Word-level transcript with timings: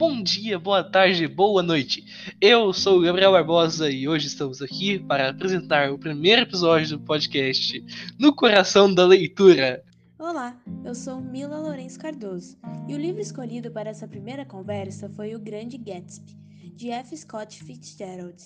bom 0.00 0.22
dia, 0.22 0.58
boa 0.58 0.82
tarde, 0.82 1.28
boa 1.28 1.62
noite. 1.62 2.02
Eu 2.40 2.72
sou 2.72 2.96
o 2.96 3.02
Gabriel 3.02 3.32
Barbosa 3.32 3.90
e 3.90 4.08
hoje 4.08 4.28
estamos 4.28 4.62
aqui 4.62 4.98
para 4.98 5.28
apresentar 5.28 5.92
o 5.92 5.98
primeiro 5.98 6.40
episódio 6.40 6.96
do 6.96 7.04
podcast 7.04 7.84
No 8.18 8.34
Coração 8.34 8.94
da 8.94 9.04
Leitura. 9.04 9.84
Olá, 10.18 10.56
eu 10.86 10.94
sou 10.94 11.20
Mila 11.20 11.58
Lourenço 11.58 11.98
Cardoso 11.98 12.56
e 12.88 12.94
o 12.94 12.98
livro 12.98 13.20
escolhido 13.20 13.70
para 13.70 13.90
essa 13.90 14.08
primeira 14.08 14.46
conversa 14.46 15.06
foi 15.10 15.34
O 15.34 15.38
Grande 15.38 15.76
Gatsby, 15.76 16.34
de 16.74 16.88
F. 16.88 17.14
Scott 17.18 17.62
Fitzgerald, 17.62 18.42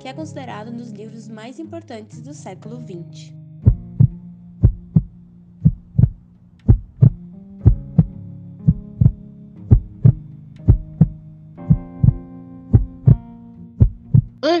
que 0.00 0.08
é 0.08 0.12
considerado 0.12 0.72
um 0.72 0.76
dos 0.76 0.90
livros 0.90 1.28
mais 1.28 1.60
importantes 1.60 2.20
do 2.20 2.34
século 2.34 2.82
XX. 2.82 3.45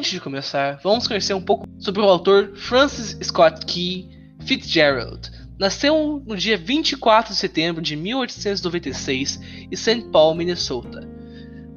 Antes 0.06 0.14
de 0.14 0.20
começar, 0.20 0.78
vamos 0.84 1.08
conhecer 1.08 1.34
um 1.34 1.40
pouco 1.40 1.66
sobre 1.80 2.00
o 2.00 2.04
autor 2.04 2.52
Francis 2.54 3.18
Scott 3.26 3.66
Key 3.66 4.08
Fitzgerald. 4.46 5.32
Nasceu 5.58 6.22
no 6.24 6.36
dia 6.36 6.56
24 6.56 7.32
de 7.32 7.36
setembro 7.40 7.82
de 7.82 7.96
1896 7.96 9.40
em 9.68 9.74
St. 9.74 10.08
Paul, 10.12 10.36
Minnesota. 10.36 11.00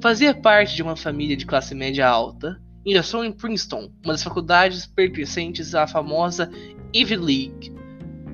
Fazia 0.00 0.32
parte 0.32 0.76
de 0.76 0.82
uma 0.84 0.94
família 0.94 1.36
de 1.36 1.44
classe 1.44 1.74
média 1.74 2.06
alta. 2.06 2.62
Ingressou 2.86 3.24
em 3.24 3.32
Princeton, 3.32 3.90
uma 4.04 4.12
das 4.12 4.22
faculdades 4.22 4.86
pertencentes 4.86 5.74
à 5.74 5.88
famosa 5.88 6.48
Ivy 6.94 7.16
League, 7.16 7.74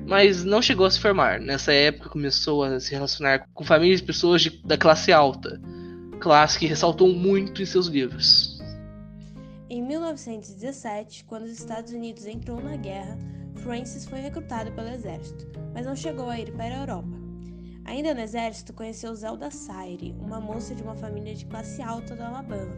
mas 0.05 0.43
não 0.43 0.61
chegou 0.61 0.85
a 0.85 0.91
se 0.91 0.99
formar. 0.99 1.39
Nessa 1.39 1.73
época 1.73 2.09
começou 2.09 2.63
a 2.63 2.79
se 2.79 2.93
relacionar 2.93 3.47
com 3.51 3.63
famílias 3.63 3.99
de 3.99 4.05
pessoas 4.05 4.43
de, 4.43 4.61
da 4.63 4.77
classe 4.77 5.11
alta, 5.11 5.59
classe 6.19 6.59
que 6.59 6.67
ressaltou 6.67 7.11
muito 7.11 7.63
em 7.63 7.65
seus 7.65 7.87
livros. 7.87 8.56
Em 9.69 9.81
1917, 9.81 11.25
quando 11.25 11.43
os 11.43 11.51
Estados 11.51 11.91
Unidos 11.91 12.25
entrou 12.25 12.61
na 12.61 12.77
guerra, 12.77 13.17
Francis 13.55 14.05
foi 14.05 14.21
recrutado 14.21 14.71
pelo 14.71 14.87
exército, 14.87 15.45
mas 15.73 15.85
não 15.85 15.93
chegou 15.93 16.29
a 16.29 16.39
ir 16.39 16.53
para 16.53 16.73
a 16.73 16.79
Europa. 16.79 17.17
Ainda 17.83 18.13
no 18.13 18.21
exército, 18.21 18.73
conheceu 18.73 19.13
Zelda 19.13 19.51
Sayre, 19.51 20.15
uma 20.21 20.39
moça 20.39 20.73
de 20.73 20.81
uma 20.81 20.95
família 20.95 21.35
de 21.35 21.45
classe 21.45 21.81
alta 21.81 22.15
do 22.15 22.23
Alabama. 22.23 22.77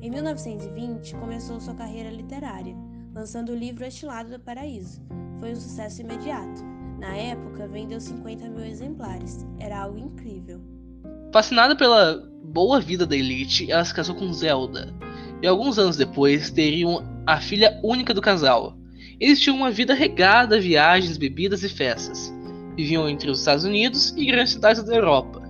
Em 0.00 0.08
1920, 0.08 1.16
começou 1.16 1.60
sua 1.60 1.74
carreira 1.74 2.10
literária, 2.10 2.74
lançando 3.14 3.52
o 3.52 3.56
livro 3.56 3.84
Estilado 3.84 4.30
do 4.30 4.40
Paraíso. 4.40 5.02
Foi 5.38 5.52
um 5.52 5.56
sucesso 5.56 6.00
imediato. 6.00 6.64
Na 6.98 7.14
época, 7.14 7.68
vendeu 7.68 8.00
50 8.00 8.48
mil 8.48 8.64
exemplares. 8.64 9.46
Era 9.58 9.82
algo 9.82 9.98
incrível. 9.98 10.62
Fascinada 11.30 11.76
pela 11.76 12.26
boa 12.42 12.80
vida 12.80 13.06
da 13.06 13.16
elite, 13.16 13.70
ela 13.70 13.84
se 13.84 13.94
casou 13.94 14.14
com 14.14 14.32
Zelda, 14.32 14.94
e 15.42 15.46
alguns 15.46 15.78
anos 15.78 15.96
depois 15.96 16.50
teriam 16.50 17.04
a 17.26 17.40
filha 17.40 17.80
única 17.82 18.14
do 18.14 18.20
casal. 18.20 18.78
Eles 19.18 19.40
tinham 19.40 19.56
uma 19.56 19.70
vida 19.70 19.92
regada 19.92 20.56
a 20.56 20.60
viagens, 20.60 21.18
bebidas 21.18 21.62
e 21.64 21.68
festas. 21.68 22.32
Viviam 22.76 23.08
entre 23.08 23.30
os 23.30 23.40
Estados 23.40 23.64
Unidos 23.64 24.14
e 24.16 24.24
grandes 24.24 24.52
cidades 24.52 24.82
da 24.82 24.94
Europa. 24.94 25.42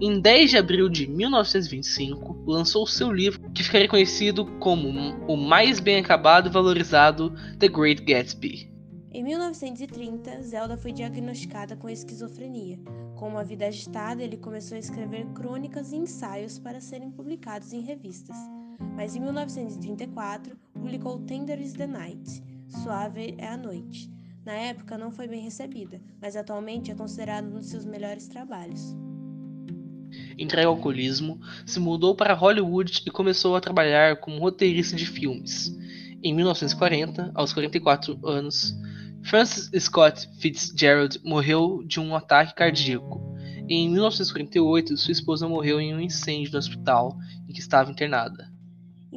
Em 0.00 0.20
10 0.20 0.50
de 0.50 0.56
abril 0.56 0.88
de 0.88 1.08
1925, 1.08 2.44
lançou 2.46 2.86
seu 2.86 3.10
livro 3.10 3.50
que 3.50 3.64
ficaria 3.64 3.88
conhecido 3.88 4.46
como 4.60 4.88
o 5.26 5.36
mais 5.36 5.80
bem 5.80 5.96
acabado 5.96 6.48
e 6.48 6.52
valorizado 6.52 7.34
The 7.58 7.68
Great 7.68 8.02
Gatsby. 8.04 8.70
Em 9.10 9.24
1930, 9.24 10.42
Zelda 10.42 10.76
foi 10.76 10.92
diagnosticada 10.92 11.74
com 11.74 11.88
esquizofrenia. 11.88 12.78
Com 13.16 13.28
uma 13.28 13.42
vida 13.42 13.66
agitada, 13.66 14.22
ele 14.22 14.36
começou 14.36 14.76
a 14.76 14.78
escrever 14.78 15.26
crônicas 15.34 15.90
e 15.90 15.96
ensaios 15.96 16.58
para 16.58 16.80
serem 16.80 17.10
publicados 17.10 17.72
em 17.72 17.80
revistas 17.80 18.36
mas 18.94 19.14
em 19.14 19.20
1934 19.20 20.56
publicou 20.72 21.18
Tender 21.20 21.60
is 21.60 21.72
the 21.72 21.86
Night, 21.86 22.42
Suave 22.68 23.34
é 23.38 23.48
a 23.48 23.56
Noite. 23.56 24.10
Na 24.44 24.52
época 24.52 24.96
não 24.96 25.10
foi 25.10 25.26
bem 25.26 25.42
recebida, 25.42 26.00
mas 26.20 26.36
atualmente 26.36 26.90
é 26.90 26.94
considerado 26.94 27.46
um 27.46 27.58
dos 27.58 27.66
seus 27.66 27.84
melhores 27.84 28.28
trabalhos. 28.28 28.96
Entregue 30.38 30.66
ao 30.66 30.74
alcoolismo, 30.74 31.40
se 31.66 31.78
mudou 31.78 32.14
para 32.14 32.34
Hollywood 32.34 33.02
e 33.04 33.10
começou 33.10 33.56
a 33.56 33.60
trabalhar 33.60 34.16
como 34.16 34.38
roteirista 34.38 34.96
de 34.96 35.04
filmes. 35.04 35.76
Em 36.22 36.34
1940, 36.34 37.30
aos 37.34 37.52
44 37.52 38.18
anos, 38.26 38.74
Francis 39.22 39.70
Scott 39.84 40.28
Fitzgerald 40.38 41.20
morreu 41.24 41.82
de 41.84 42.00
um 42.00 42.14
ataque 42.14 42.54
cardíaco. 42.54 43.20
Em 43.68 43.90
1948, 43.90 44.96
sua 44.96 45.12
esposa 45.12 45.46
morreu 45.46 45.78
em 45.78 45.94
um 45.94 46.00
incêndio 46.00 46.52
no 46.52 46.58
hospital 46.58 47.18
em 47.46 47.52
que 47.52 47.60
estava 47.60 47.90
internada. 47.90 48.47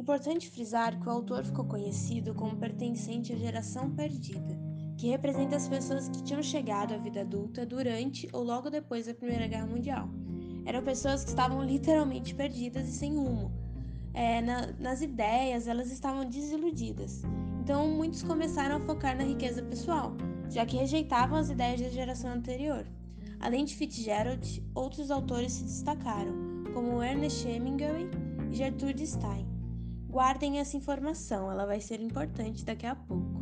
Importante 0.02 0.50
frisar 0.50 0.98
que 0.98 1.06
o 1.06 1.12
autor 1.12 1.44
ficou 1.44 1.64
conhecido 1.64 2.34
como 2.34 2.56
pertencente 2.56 3.32
à 3.32 3.36
geração 3.36 3.88
perdida, 3.88 4.58
que 4.98 5.06
representa 5.06 5.54
as 5.54 5.68
pessoas 5.68 6.08
que 6.08 6.24
tinham 6.24 6.42
chegado 6.42 6.92
à 6.92 6.96
vida 6.96 7.20
adulta 7.20 7.64
durante 7.64 8.28
ou 8.32 8.42
logo 8.42 8.68
depois 8.68 9.06
da 9.06 9.14
Primeira 9.14 9.46
Guerra 9.46 9.68
Mundial. 9.68 10.10
Eram 10.64 10.82
pessoas 10.82 11.22
que 11.22 11.30
estavam 11.30 11.62
literalmente 11.62 12.34
perdidas 12.34 12.88
e 12.88 12.92
sem 12.92 13.14
rumo. 13.14 13.52
É, 14.12 14.40
na, 14.40 14.72
nas 14.76 15.02
ideias, 15.02 15.68
elas 15.68 15.92
estavam 15.92 16.28
desiludidas. 16.28 17.22
Então, 17.60 17.86
muitos 17.86 18.24
começaram 18.24 18.78
a 18.78 18.80
focar 18.80 19.16
na 19.16 19.22
riqueza 19.22 19.62
pessoal, 19.62 20.16
já 20.50 20.66
que 20.66 20.78
rejeitavam 20.78 21.38
as 21.38 21.48
ideias 21.48 21.80
da 21.80 21.90
geração 21.90 22.32
anterior. 22.32 22.84
Além 23.38 23.64
de 23.64 23.76
Fitzgerald, 23.76 24.68
outros 24.74 25.12
autores 25.12 25.52
se 25.52 25.62
destacaram, 25.62 26.34
como 26.74 27.00
Ernest 27.00 27.46
Hemingway 27.46 28.10
e 28.50 28.56
Gertrude 28.56 29.06
Stein. 29.06 29.51
Guardem 30.12 30.58
essa 30.58 30.76
informação, 30.76 31.50
ela 31.50 31.64
vai 31.64 31.80
ser 31.80 31.98
importante 31.98 32.66
daqui 32.66 32.84
a 32.84 32.94
pouco. 32.94 33.40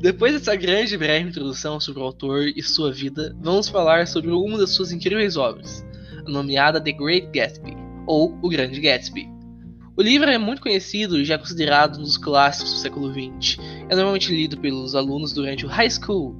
Depois 0.00 0.32
dessa 0.32 0.56
grande 0.56 0.96
e 0.96 0.98
breve 0.98 1.28
introdução 1.28 1.78
sobre 1.78 2.02
o 2.02 2.04
autor 2.04 2.48
e 2.48 2.60
sua 2.60 2.92
vida, 2.92 3.36
vamos 3.40 3.68
falar 3.68 4.08
sobre 4.08 4.32
uma 4.32 4.58
das 4.58 4.70
suas 4.70 4.90
incríveis 4.90 5.36
obras, 5.36 5.86
nomeada 6.26 6.80
The 6.80 6.90
Great 6.90 7.28
Gatsby, 7.28 7.76
ou 8.04 8.36
O 8.42 8.48
Grande 8.48 8.80
Gatsby. 8.80 9.31
O 9.94 10.00
livro 10.00 10.30
é 10.30 10.38
muito 10.38 10.62
conhecido 10.62 11.18
e 11.18 11.24
já 11.24 11.38
considerado 11.38 11.98
um 11.98 12.02
dos 12.02 12.16
clássicos 12.16 12.72
do 12.72 12.78
século 12.78 13.12
XX. 13.12 13.58
É 13.90 13.94
normalmente 13.94 14.34
lido 14.34 14.58
pelos 14.58 14.94
alunos 14.94 15.34
durante 15.34 15.66
o 15.66 15.68
high 15.68 15.90
school, 15.90 16.34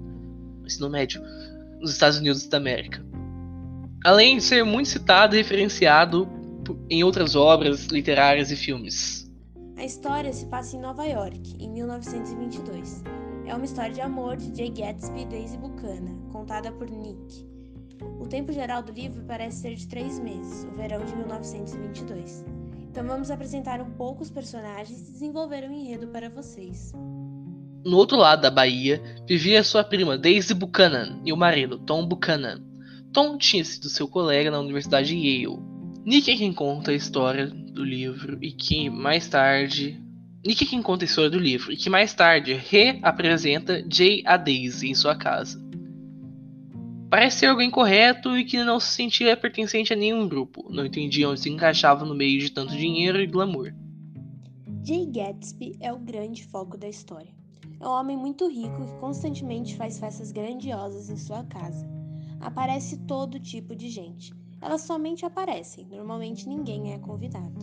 ensino 0.64 0.88
médio, 0.88 1.20
nos 1.78 1.90
Estados 1.90 2.18
Unidos 2.18 2.46
da 2.46 2.56
América. 2.56 3.04
Além 4.04 4.38
de 4.38 4.42
ser 4.42 4.64
muito 4.64 4.88
citado 4.88 5.34
e 5.34 5.38
referenciado 5.38 6.26
em 6.88 7.04
outras 7.04 7.36
obras 7.36 7.86
literárias 7.86 8.50
e 8.50 8.56
filmes. 8.56 9.30
A 9.76 9.84
história 9.84 10.32
se 10.32 10.46
passa 10.46 10.76
em 10.76 10.80
Nova 10.80 11.04
York, 11.04 11.54
em 11.58 11.68
1922. 11.68 13.02
É 13.46 13.54
uma 13.54 13.66
história 13.66 13.92
de 13.92 14.00
amor 14.00 14.38
de 14.38 14.56
Jay 14.56 14.70
Gatsby 14.70 15.22
e 15.22 15.26
Daisy 15.26 15.58
Buchanan, 15.58 16.16
contada 16.32 16.72
por 16.72 16.88
Nick. 16.88 17.46
O 18.18 18.26
tempo 18.26 18.50
geral 18.50 18.82
do 18.82 18.92
livro 18.92 19.22
parece 19.26 19.60
ser 19.60 19.74
de 19.74 19.86
três 19.88 20.18
meses, 20.18 20.64
o 20.64 20.74
verão 20.74 21.04
de 21.04 21.14
1922. 21.14 22.61
Então 22.92 23.06
vamos 23.06 23.30
apresentar 23.30 23.80
um 23.80 23.90
pouco 23.92 24.22
os 24.22 24.28
personagens 24.28 25.08
e 25.08 25.12
desenvolver 25.12 25.64
o 25.64 25.68
um 25.68 25.72
enredo 25.72 26.08
para 26.08 26.28
vocês. 26.28 26.92
No 27.82 27.96
outro 27.96 28.18
lado 28.18 28.42
da 28.42 28.50
Bahia 28.50 29.02
vivia 29.26 29.64
sua 29.64 29.82
prima 29.82 30.18
Daisy 30.18 30.52
Buchanan 30.52 31.18
e 31.24 31.32
o 31.32 31.36
marido 31.36 31.78
Tom 31.78 32.06
Buchanan. 32.06 32.60
Tom 33.10 33.38
tinha 33.38 33.64
sido 33.64 33.88
seu 33.88 34.06
colega 34.06 34.50
na 34.50 34.60
Universidade 34.60 35.16
Yale. 35.16 35.58
Nick 36.04 36.30
é 36.30 36.36
quem 36.36 36.52
conta 36.52 36.90
a 36.90 36.94
história 36.94 37.46
do 37.46 37.82
livro 37.82 38.36
e 38.42 38.52
que 38.52 38.90
mais 38.90 39.26
tarde 39.26 39.98
Nick 40.44 40.62
é 40.62 40.66
quem 40.66 40.82
conta 40.82 41.04
a 41.04 41.06
história 41.06 41.30
do 41.30 41.38
livro 41.38 41.72
e 41.72 41.78
que 41.78 41.88
mais 41.88 42.12
tarde 42.12 42.52
reapresenta 42.52 43.82
Jay 43.90 44.22
a 44.26 44.36
Daisy 44.36 44.90
em 44.90 44.94
sua 44.94 45.16
casa. 45.16 45.61
Parece 47.12 47.40
ser 47.40 47.46
alguém 47.48 47.70
correto 47.70 48.38
e 48.38 48.42
que 48.42 48.64
não 48.64 48.80
se 48.80 48.94
sentia 48.94 49.36
pertencente 49.36 49.92
a 49.92 49.96
nenhum 49.96 50.26
grupo, 50.26 50.64
não 50.70 50.86
entendia 50.86 51.28
onde 51.28 51.40
se 51.40 51.50
encaixava 51.50 52.06
no 52.06 52.14
meio 52.14 52.40
de 52.40 52.50
tanto 52.50 52.74
dinheiro 52.74 53.20
e 53.20 53.26
glamour. 53.26 53.74
Jay 54.82 55.04
Gatsby 55.04 55.76
é 55.78 55.92
o 55.92 55.98
grande 55.98 56.42
foco 56.46 56.78
da 56.78 56.88
história. 56.88 57.30
É 57.78 57.86
um 57.86 57.90
homem 57.90 58.16
muito 58.16 58.48
rico 58.48 58.86
que 58.86 58.94
constantemente 58.94 59.76
faz 59.76 59.98
festas 59.98 60.32
grandiosas 60.32 61.10
em 61.10 61.18
sua 61.18 61.44
casa. 61.44 61.86
Aparece 62.40 62.96
todo 63.00 63.38
tipo 63.38 63.76
de 63.76 63.90
gente. 63.90 64.32
Elas 64.58 64.80
somente 64.80 65.26
aparecem, 65.26 65.86
normalmente 65.90 66.48
ninguém 66.48 66.94
é 66.94 66.98
convidado. 66.98 67.60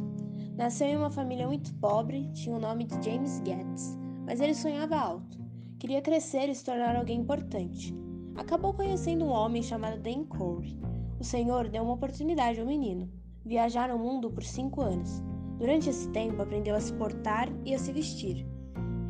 Nasceu 0.55 0.89
em 0.89 0.95
uma 0.95 1.09
família 1.09 1.47
muito 1.47 1.73
pobre, 1.79 2.29
tinha 2.33 2.55
o 2.55 2.61
nome 2.61 2.83
de 2.85 3.03
James 3.03 3.41
Getz, 3.43 3.97
mas 4.27 4.41
ele 4.41 4.53
sonhava 4.53 4.95
alto. 4.95 5.39
Queria 5.79 6.03
crescer 6.03 6.49
e 6.49 6.53
se 6.53 6.63
tornar 6.63 6.95
alguém 6.95 7.17
importante 7.17 7.97
acabou 8.39 8.73
conhecendo 8.73 9.25
um 9.25 9.31
homem 9.31 9.61
chamado 9.61 9.99
Dan 9.99 10.23
Corey. 10.23 10.79
O 11.19 11.23
Senhor 11.23 11.67
deu 11.67 11.83
uma 11.83 11.93
oportunidade 11.93 12.59
ao 12.59 12.65
menino, 12.65 13.11
viajar 13.45 13.91
o 13.91 13.99
mundo 13.99 14.31
por 14.31 14.43
cinco 14.43 14.81
anos. 14.81 15.21
Durante 15.57 15.89
esse 15.89 16.07
tempo, 16.11 16.41
aprendeu 16.41 16.73
a 16.73 16.79
se 16.79 16.93
portar 16.93 17.49
e 17.65 17.75
a 17.75 17.77
se 17.77 17.91
vestir. 17.91 18.47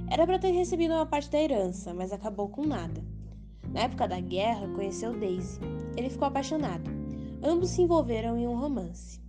Era 0.09 0.25
para 0.25 0.39
ter 0.39 0.49
recebido 0.49 0.95
uma 0.95 1.05
parte 1.05 1.29
da 1.29 1.39
herança, 1.39 1.93
mas 1.93 2.11
acabou 2.11 2.49
com 2.49 2.65
nada. 2.65 3.05
Na 3.71 3.81
época 3.81 4.07
da 4.07 4.19
guerra, 4.19 4.67
conheceu 4.69 5.17
Daisy. 5.17 5.59
Ele 5.95 6.09
ficou 6.09 6.27
apaixonado. 6.27 6.89
Ambos 7.43 7.69
se 7.69 7.83
envolveram 7.83 8.35
em 8.35 8.47
um 8.47 8.59
romance. 8.59 9.21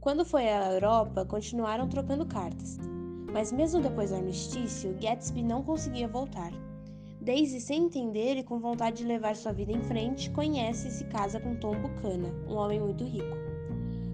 Quando 0.00 0.24
foi 0.24 0.48
à 0.48 0.72
Europa, 0.72 1.26
continuaram 1.26 1.86
trocando 1.88 2.24
cartas. 2.24 2.78
Mas 3.30 3.52
mesmo 3.52 3.82
depois 3.82 4.08
do 4.08 4.16
armistício, 4.16 4.96
Gatsby 4.98 5.42
não 5.42 5.62
conseguia 5.62 6.08
voltar. 6.08 6.52
Daisy, 7.22 7.60
sem 7.60 7.84
entender 7.84 8.36
e 8.36 8.42
com 8.42 8.58
vontade 8.58 8.96
de 8.96 9.04
levar 9.04 9.36
sua 9.36 9.52
vida 9.52 9.70
em 9.70 9.80
frente, 9.80 10.28
conhece 10.30 10.88
e 10.88 10.90
se 10.90 11.04
casa 11.04 11.38
com 11.38 11.54
Tom 11.54 11.76
Buchanan, 11.80 12.34
um 12.48 12.56
homem 12.56 12.80
muito 12.80 13.04
rico. 13.04 13.36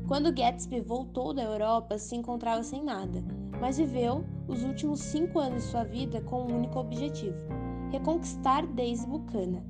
Quando 0.07 0.31
Gatsby 0.31 0.83
voltou 0.83 1.33
da 1.33 1.43
Europa, 1.43 1.97
se 1.97 2.15
encontrava 2.15 2.63
sem 2.63 2.85
nada, 2.85 3.25
mas 3.59 3.79
viveu 3.79 4.27
os 4.47 4.63
últimos 4.63 5.01
cinco 5.01 5.39
anos 5.39 5.65
de 5.65 5.71
sua 5.71 5.85
vida 5.85 6.21
com 6.21 6.43
um 6.43 6.57
único 6.59 6.79
objetivo: 6.79 7.39
reconquistar 7.91 8.67
Daisy 8.67 9.07
Buchanan. 9.07 9.65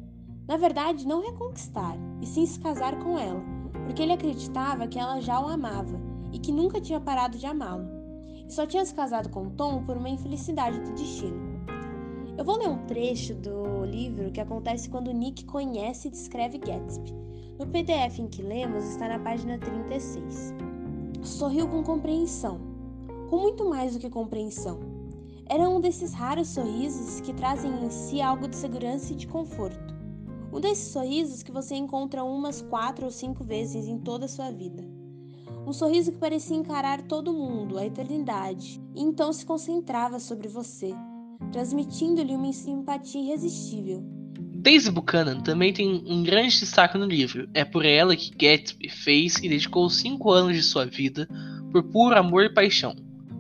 Na 0.49 0.56
verdade, 0.56 1.06
não 1.06 1.23
reconquistar, 1.23 1.96
e 2.20 2.26
sim 2.26 2.44
se 2.44 2.58
casar 2.58 2.99
com 2.99 3.17
ela, 3.17 3.41
porque 3.87 4.02
ele 4.02 4.14
acreditava 4.14 4.88
que 4.88 4.99
ela 4.99 5.20
já 5.20 5.41
o 5.41 5.46
amava 5.46 6.00
e 6.32 6.41
que 6.41 6.50
nunca 6.50 6.81
tinha 6.81 7.00
parado 7.00 7.38
de 7.38 7.46
amá-lo. 7.46 7.87
E 8.49 8.52
só 8.52 8.67
tinha 8.67 8.84
se 8.84 8.93
casado 8.93 9.29
com 9.29 9.49
Tom 9.50 9.84
por 9.84 9.96
uma 9.96 10.08
infelicidade 10.08 10.81
do 10.81 10.93
destino. 10.93 11.48
Eu 12.38 12.44
vou 12.44 12.56
ler 12.56 12.69
um 12.69 12.87
trecho 12.87 13.35
do 13.35 13.85
livro 13.85 14.31
que 14.31 14.40
acontece 14.40 14.88
quando 14.88 15.11
Nick 15.11 15.44
conhece 15.44 16.06
e 16.06 16.11
descreve 16.12 16.58
Gatsby. 16.58 17.12
No 17.58 17.67
PDF 17.67 18.20
em 18.20 18.29
que 18.29 18.43
lemos 18.43 18.85
está 18.85 19.08
na 19.08 19.19
página 19.19 19.58
36. 19.58 20.55
Sorriu 21.25 21.67
com 21.67 21.82
compreensão, 21.82 22.61
com 23.29 23.38
muito 23.38 23.69
mais 23.69 23.94
do 23.94 23.99
que 23.99 24.08
compreensão. 24.08 24.79
Era 25.46 25.69
um 25.69 25.81
desses 25.81 26.12
raros 26.12 26.46
sorrisos 26.50 27.20
que 27.20 27.35
trazem 27.35 27.85
em 27.85 27.90
si 27.90 28.23
algo 28.23 28.46
de 28.46 28.55
segurança 28.55 29.12
e 29.12 29.17
de 29.17 29.26
conforto. 29.26 29.93
Um 30.52 30.61
desses 30.61 30.93
sorrisos 30.93 31.43
que 31.43 31.50
você 31.50 31.75
encontra 31.75 32.23
umas 32.23 32.62
quatro 32.62 33.06
ou 33.06 33.11
cinco 33.11 33.43
vezes 33.43 33.88
em 33.88 33.99
toda 33.99 34.26
a 34.26 34.29
sua 34.29 34.52
vida. 34.52 34.84
Um 35.67 35.73
sorriso 35.73 36.12
que 36.12 36.19
parecia 36.19 36.56
encarar 36.56 37.02
todo 37.02 37.32
mundo, 37.32 37.76
a 37.76 37.84
eternidade, 37.84 38.81
e 38.94 39.02
então 39.02 39.32
se 39.32 39.44
concentrava 39.44 40.20
sobre 40.20 40.46
você, 40.46 40.94
transmitindo-lhe 41.52 42.35
uma 42.35 42.52
simpatia 42.52 43.20
irresistível, 43.20 44.02
Daisy 44.61 44.90
Buchanan 44.90 45.40
também 45.40 45.73
tem 45.73 46.05
um 46.05 46.25
grande 46.25 46.58
destaque 46.58 46.99
no 46.99 47.06
livro. 47.06 47.49
É 47.55 47.64
por 47.64 47.85
ela 47.85 48.17
que 48.17 48.32
Gatsby 48.35 48.88
fez 48.88 49.37
e 49.37 49.49
dedicou 49.49 49.88
cinco 49.88 50.32
anos 50.32 50.56
de 50.56 50.62
sua 50.62 50.85
vida 50.85 51.29
por 51.70 51.85
puro 51.85 52.19
amor 52.19 52.44
e 52.44 52.52
paixão. 52.52 52.94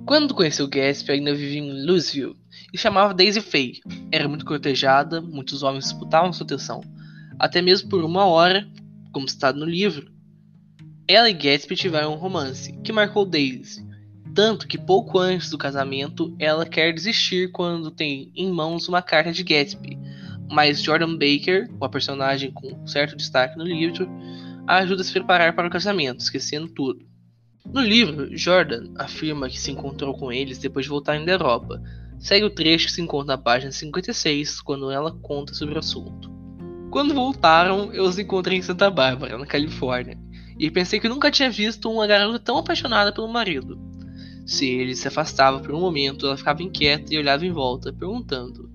Quando 0.06 0.32
conheceu 0.32 0.68
Gatsby, 0.68 1.12
ainda 1.12 1.34
vivia 1.34 1.58
em 1.58 1.84
Louisville 1.84 2.36
e 2.72 2.78
chamava 2.78 3.12
Daisy 3.12 3.40
Faye. 3.40 3.80
Era 4.12 4.28
muito 4.28 4.44
cortejada, 4.44 5.20
muitos 5.20 5.64
homens 5.64 5.86
disputavam 5.86 6.32
sua 6.32 6.44
atenção, 6.44 6.82
até 7.36 7.60
mesmo 7.60 7.88
por 7.88 8.04
uma 8.04 8.24
hora, 8.24 8.66
como 9.12 9.28
citado 9.28 9.58
no 9.58 9.66
livro. 9.66 10.10
Ela 11.08 11.28
e 11.28 11.34
Gatsby 11.34 11.74
tiveram 11.74 12.14
um 12.14 12.16
romance 12.16 12.72
que 12.84 12.92
marcou 12.92 13.26
Daisy, 13.26 13.84
tanto 14.34 14.66
que 14.66 14.78
pouco 14.78 15.18
antes 15.18 15.50
do 15.50 15.58
casamento 15.58 16.34
ela 16.38 16.66
quer 16.66 16.92
desistir 16.92 17.50
quando 17.52 17.90
tem 17.90 18.30
em 18.34 18.50
mãos 18.50 18.88
uma 18.88 19.02
carta 19.02 19.32
de 19.32 19.42
Gatsby 19.42 19.98
mas 20.50 20.82
Jordan 20.82 21.14
Baker, 21.16 21.68
uma 21.76 21.88
personagem 21.88 22.50
com 22.50 22.86
certo 22.86 23.16
destaque 23.16 23.56
no 23.56 23.64
livro, 23.64 24.08
a 24.66 24.78
ajuda 24.78 25.02
a 25.02 25.04
se 25.04 25.12
preparar 25.12 25.54
para 25.54 25.68
o 25.68 25.70
casamento, 25.70 26.20
esquecendo 26.20 26.68
tudo. 26.68 27.06
No 27.66 27.80
livro, 27.80 28.34
Jordan 28.36 28.92
afirma 28.96 29.48
que 29.48 29.60
se 29.60 29.70
encontrou 29.70 30.14
com 30.14 30.32
eles 30.32 30.58
depois 30.58 30.86
de 30.86 30.90
voltarem 30.90 31.24
da 31.24 31.32
Europa. 31.32 31.82
Segue 32.18 32.46
o 32.46 32.50
trecho 32.50 32.86
que 32.86 32.92
se 32.92 33.02
encontra 33.02 33.36
na 33.36 33.42
página 33.42 33.70
56, 33.70 34.62
quando 34.62 34.90
ela 34.90 35.12
conta 35.12 35.52
sobre 35.54 35.74
o 35.74 35.78
assunto. 35.78 36.30
Quando 36.90 37.14
voltaram, 37.14 37.92
eu 37.92 38.04
os 38.04 38.18
encontrei 38.18 38.58
em 38.58 38.62
Santa 38.62 38.90
Bárbara, 38.90 39.36
na 39.36 39.46
Califórnia, 39.46 40.18
e 40.58 40.70
pensei 40.70 40.98
que 40.98 41.08
nunca 41.08 41.30
tinha 41.30 41.50
visto 41.50 41.90
uma 41.90 42.06
garota 42.06 42.38
tão 42.38 42.56
apaixonada 42.56 43.12
pelo 43.12 43.28
marido. 43.28 43.78
Se 44.48 44.66
ele 44.66 44.96
se 44.96 45.06
afastava 45.06 45.60
por 45.60 45.72
um 45.74 45.80
momento, 45.80 46.26
ela 46.26 46.36
ficava 46.36 46.62
inquieta 46.62 47.14
e 47.14 47.18
olhava 47.18 47.44
em 47.44 47.52
volta, 47.52 47.92
perguntando: 47.92 48.68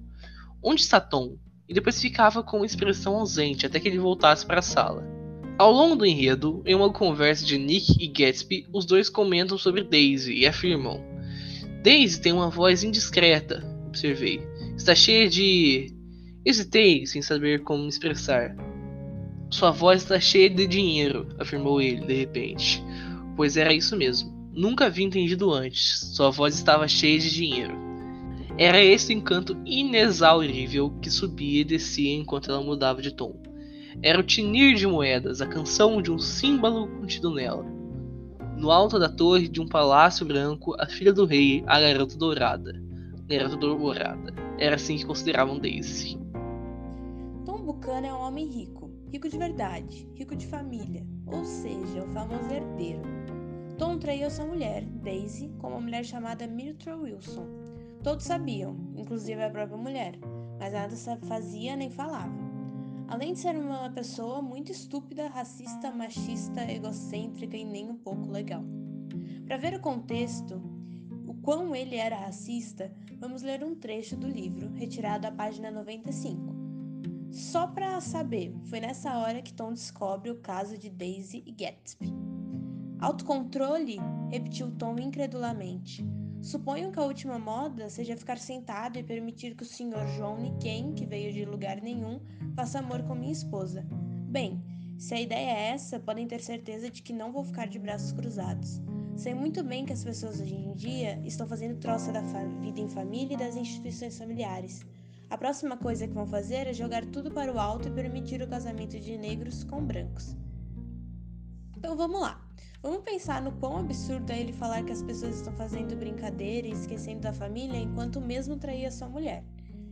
Onde 0.62 0.82
está 0.82 1.02
Tom? 1.02 1.36
e 1.68 1.74
depois 1.74 2.00
ficava 2.00 2.44
com 2.44 2.58
uma 2.58 2.66
expressão 2.66 3.16
ausente 3.16 3.66
até 3.66 3.80
que 3.80 3.88
ele 3.88 3.98
voltasse 3.98 4.46
para 4.46 4.60
a 4.60 4.62
sala. 4.62 5.04
Ao 5.58 5.72
longo 5.72 5.96
do 5.96 6.06
enredo, 6.06 6.62
em 6.66 6.76
uma 6.76 6.92
conversa 6.92 7.44
de 7.44 7.58
Nick 7.58 7.96
e 8.00 8.08
Gatsby, 8.08 8.68
os 8.72 8.86
dois 8.86 9.10
comentam 9.10 9.58
sobre 9.58 9.84
Daisy 9.84 10.34
e 10.34 10.46
afirmam: 10.46 11.02
Daisy 11.84 12.22
tem 12.22 12.32
uma 12.32 12.50
voz 12.50 12.84
indiscreta, 12.84 13.64
observei. 13.88 14.42
Está 14.78 14.94
cheia 14.94 15.30
de. 15.30 15.94
Hesitei 16.46 17.08
sem 17.08 17.22
saber 17.22 17.64
como 17.64 17.84
me 17.84 17.90
expressar. 17.90 18.56
Sua 19.50 19.72
voz 19.72 20.02
está 20.02 20.20
cheia 20.20 20.50
de 20.50 20.68
dinheiro, 20.68 21.28
afirmou 21.40 21.82
ele 21.82 22.06
de 22.06 22.14
repente. 22.14 22.84
Pois 23.36 23.56
era 23.56 23.74
isso 23.74 23.96
mesmo. 23.96 24.43
Nunca 24.54 24.86
havia 24.86 25.06
entendido 25.06 25.52
antes. 25.52 26.12
Sua 26.14 26.30
voz 26.30 26.54
estava 26.54 26.88
cheia 26.88 27.18
de 27.18 27.34
dinheiro. 27.34 27.76
Era 28.56 28.80
esse 28.80 29.12
encanto 29.12 29.58
inexaurível 29.66 30.92
que 31.02 31.10
subia 31.10 31.62
e 31.62 31.66
descia 31.66 32.14
enquanto 32.14 32.52
ela 32.52 32.62
mudava 32.62 33.02
de 33.02 33.12
tom. 33.12 33.36
Era 34.02 34.20
o 34.20 34.24
tinir 34.24 34.76
de 34.76 34.86
moedas, 34.86 35.42
a 35.42 35.48
canção 35.48 36.02
de 36.02 36.12
um 36.12 36.20
símbolo 36.20 36.88
contido 36.88 37.34
nela. 37.34 37.66
No 38.56 38.70
alto 38.70 39.00
da 39.00 39.10
torre 39.10 39.48
de 39.48 39.60
um 39.60 39.68
palácio 39.68 40.24
branco, 40.24 40.76
a 40.80 40.86
filha 40.86 41.12
do 41.12 41.26
rei, 41.26 41.64
a 41.66 41.80
garota 41.80 42.16
dourada. 42.16 42.80
Garota 43.28 43.58
dourada. 43.58 44.34
Era 44.60 44.76
assim 44.76 44.98
que 44.98 45.06
consideravam 45.06 45.58
Daisy. 45.58 46.20
Tom 47.44 47.64
Buchanan 47.64 48.08
é 48.08 48.14
um 48.14 48.22
homem 48.22 48.46
rico, 48.48 48.92
rico 49.12 49.28
de 49.28 49.38
verdade, 49.38 50.08
rico 50.16 50.36
de 50.36 50.46
família, 50.46 51.04
ou 51.26 51.44
seja, 51.44 52.04
o 52.04 52.12
famoso 52.14 52.54
herdeiro. 52.54 53.02
Tom 53.78 53.98
traiu 53.98 54.30
sua 54.30 54.46
mulher, 54.46 54.84
Daisy, 54.84 55.50
com 55.60 55.70
uma 55.70 55.82
mulher 55.82 56.06
chamada 56.06 56.48
Myrtle 56.48 57.02
Wilson, 57.02 57.64
Todos 58.04 58.26
sabiam, 58.26 58.76
inclusive 58.98 59.42
a 59.42 59.50
própria 59.50 59.78
mulher, 59.78 60.20
mas 60.60 60.74
nada 60.74 60.94
fazia 61.26 61.74
nem 61.78 61.90
falava. 61.90 62.34
Além 63.08 63.32
de 63.32 63.40
ser 63.40 63.56
uma 63.56 63.90
pessoa 63.92 64.42
muito 64.42 64.74
estúpida, 64.74 65.30
racista, 65.30 65.90
machista, 65.90 66.70
egocêntrica 66.70 67.56
e 67.56 67.64
nem 67.64 67.90
um 67.90 67.96
pouco 67.96 68.30
legal. 68.30 68.62
Para 69.46 69.56
ver 69.56 69.76
o 69.76 69.80
contexto, 69.80 70.62
o 71.26 71.34
quão 71.36 71.74
ele 71.74 71.96
era 71.96 72.18
racista, 72.18 72.92
vamos 73.18 73.42
ler 73.42 73.64
um 73.64 73.74
trecho 73.74 74.18
do 74.18 74.28
livro, 74.28 74.70
retirado 74.74 75.22
da 75.22 75.32
página 75.32 75.72
95. 75.72 76.54
Só 77.32 77.68
para 77.68 78.02
saber, 78.02 78.54
foi 78.66 78.82
nessa 78.82 79.18
hora 79.18 79.42
que 79.42 79.54
Tom 79.54 79.72
descobre 79.72 80.30
o 80.30 80.42
caso 80.42 80.78
de 80.78 80.90
Daisy 80.90 81.42
e 81.46 81.54
Gatsby. 81.54 82.23
Autocontrole? 83.04 84.00
repetiu 84.32 84.72
Tom 84.72 84.96
incredulamente. 84.98 86.06
Suponho 86.42 86.90
que 86.90 86.98
a 86.98 87.04
última 87.04 87.38
moda 87.38 87.90
seja 87.90 88.16
ficar 88.16 88.38
sentado 88.38 88.98
e 88.98 89.04
permitir 89.04 89.56
que 89.56 89.64
o 89.64 89.66
Sr. 89.66 90.08
João 90.16 90.40
Niken, 90.40 90.94
que 90.94 91.06
veio 91.06 91.34
de 91.34 91.44
lugar 91.44 91.82
nenhum, 91.82 92.22
faça 92.56 92.80
amor 92.80 93.04
com 93.04 93.14
minha 93.14 93.34
esposa. 93.34 93.86
Bem, 94.30 94.64
se 94.98 95.14
a 95.14 95.20
ideia 95.20 95.50
é 95.50 95.70
essa, 95.72 96.00
podem 96.00 96.26
ter 96.26 96.40
certeza 96.40 96.90
de 96.90 97.02
que 97.02 97.12
não 97.12 97.34
vou 97.34 97.44
ficar 97.44 97.68
de 97.68 97.78
braços 97.78 98.14
cruzados. 98.14 98.82
Sei 99.18 99.34
muito 99.34 99.62
bem 99.66 99.86
que 99.86 99.92
as 99.92 100.04
pessoas 100.06 100.40
hoje 100.40 100.56
em 100.56 100.74
dia 100.74 101.22
estão 101.26 101.46
fazendo 101.46 101.82
troça 101.82 102.10
da 102.10 102.22
vida 102.22 102.80
em 102.80 102.88
família 102.88 103.34
e 103.34 103.38
das 103.38 103.58
instituições 103.58 104.18
familiares. 104.18 104.80
A 105.30 105.38
próxima 105.38 105.76
coisa 105.76 106.08
que 106.08 106.14
vão 106.14 106.26
fazer 106.26 106.68
é 106.68 106.74
jogar 106.74 107.06
tudo 107.08 107.30
para 107.30 107.54
o 107.54 107.60
alto 107.60 107.90
e 107.90 107.92
permitir 107.92 108.42
o 108.42 108.48
casamento 108.48 108.98
de 108.98 109.18
negros 109.18 109.66
com 109.66 109.84
brancos. 109.84 110.38
Então 111.84 111.98
vamos 111.98 112.22
lá. 112.22 112.40
Vamos 112.82 113.04
pensar 113.04 113.42
no 113.42 113.52
quão 113.52 113.80
absurdo 113.80 114.32
é 114.32 114.40
ele 114.40 114.54
falar 114.54 114.84
que 114.84 114.94
as 114.94 115.04
pessoas 115.04 115.36
estão 115.36 115.52
fazendo 115.52 115.98
brincadeira 115.98 116.66
e 116.66 116.72
esquecendo 116.72 117.20
da 117.20 117.34
família 117.34 117.78
enquanto 117.78 118.22
mesmo 118.22 118.56
traía 118.56 118.90
sua 118.90 119.10
mulher. 119.10 119.44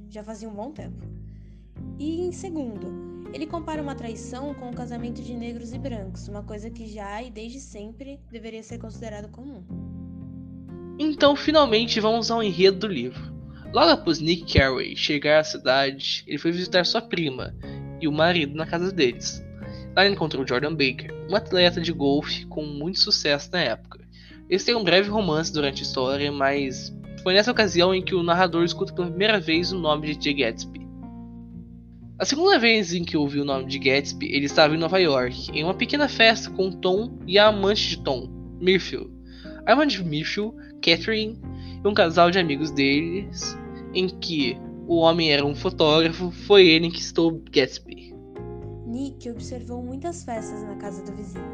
Já 0.09 0.23
fazia 0.23 0.47
um 0.47 0.53
bom 0.53 0.71
tempo. 0.71 1.05
E 1.99 2.21
em 2.21 2.31
segundo, 2.31 3.29
ele 3.33 3.45
compara 3.45 3.81
uma 3.81 3.93
traição 3.93 4.53
com 4.53 4.69
o 4.69 4.73
casamento 4.73 5.21
de 5.21 5.33
negros 5.33 5.73
e 5.73 5.77
brancos, 5.77 6.29
uma 6.29 6.41
coisa 6.43 6.69
que 6.69 6.87
já 6.87 7.21
e 7.21 7.29
desde 7.29 7.59
sempre 7.59 8.21
deveria 8.31 8.63
ser 8.63 8.77
considerado 8.77 9.27
comum. 9.27 9.61
Então, 10.97 11.35
finalmente, 11.35 11.99
vamos 11.99 12.31
ao 12.31 12.41
enredo 12.41 12.79
do 12.79 12.87
livro. 12.87 13.35
Logo 13.73 13.91
após 13.91 14.21
Nick 14.21 14.53
Carey 14.53 14.95
chegar 14.95 15.41
à 15.41 15.43
cidade, 15.43 16.23
ele 16.25 16.37
foi 16.37 16.53
visitar 16.53 16.85
sua 16.85 17.01
prima 17.01 17.53
e 17.99 18.07
o 18.07 18.13
marido 18.13 18.55
na 18.55 18.65
casa 18.65 18.93
deles. 18.93 19.43
Lá 19.95 20.05
ele 20.05 20.15
encontrou 20.15 20.47
Jordan 20.47 20.71
Baker, 20.71 21.13
um 21.29 21.35
atleta 21.35 21.81
de 21.81 21.91
golfe 21.91 22.45
com 22.45 22.63
muito 22.63 22.99
sucesso 22.99 23.49
na 23.51 23.59
época. 23.59 23.99
Eles 24.49 24.63
têm 24.63 24.75
um 24.75 24.83
breve 24.83 25.09
romance 25.09 25.51
durante 25.51 25.81
a 25.81 25.85
história, 25.85 26.31
mas 26.31 26.93
foi 27.23 27.33
nessa 27.33 27.51
ocasião 27.51 27.93
em 27.93 28.01
que 28.01 28.15
o 28.15 28.23
narrador 28.23 28.63
escuta 28.63 28.93
pela 28.93 29.07
primeira 29.07 29.39
vez 29.39 29.71
o 29.71 29.79
nome 29.79 30.13
de 30.13 30.23
Jay 30.23 30.33
Gatsby. 30.33 30.81
A 32.21 32.25
segunda 32.25 32.59
vez 32.59 32.93
em 32.93 33.03
que 33.03 33.17
ouviu 33.17 33.41
o 33.41 33.45
nome 33.45 33.65
de 33.65 33.79
Gatsby, 33.79 34.27
ele 34.27 34.45
estava 34.45 34.75
em 34.75 34.77
Nova 34.77 34.99
York, 34.99 35.49
em 35.51 35.63
uma 35.63 35.73
pequena 35.73 36.07
festa 36.07 36.51
com 36.51 36.71
Tom 36.71 37.17
e 37.25 37.39
a 37.39 37.47
amante 37.47 37.89
de 37.89 37.97
Tom, 38.03 38.29
Mirfield. 38.59 39.09
a 39.65 39.71
irmã 39.71 39.87
de 39.87 40.03
Mitchell, 40.03 40.55
Catherine, 40.81 41.39
e 41.83 41.87
um 41.87 41.93
casal 41.93 42.29
de 42.29 42.37
amigos 42.37 42.69
deles, 42.69 43.57
em 43.93 44.07
que 44.07 44.55
o 44.87 44.97
homem 44.97 45.31
era 45.31 45.45
um 45.45 45.55
fotógrafo, 45.55 46.29
foi 46.29 46.67
ele 46.67 46.91
que 46.91 46.99
estou 46.99 47.41
Gatsby. 47.51 48.10
Nick 48.91 49.29
observou 49.29 49.81
muitas 49.81 50.21
festas 50.21 50.63
na 50.63 50.75
casa 50.75 51.01
do 51.01 51.13
vizinho. 51.13 51.45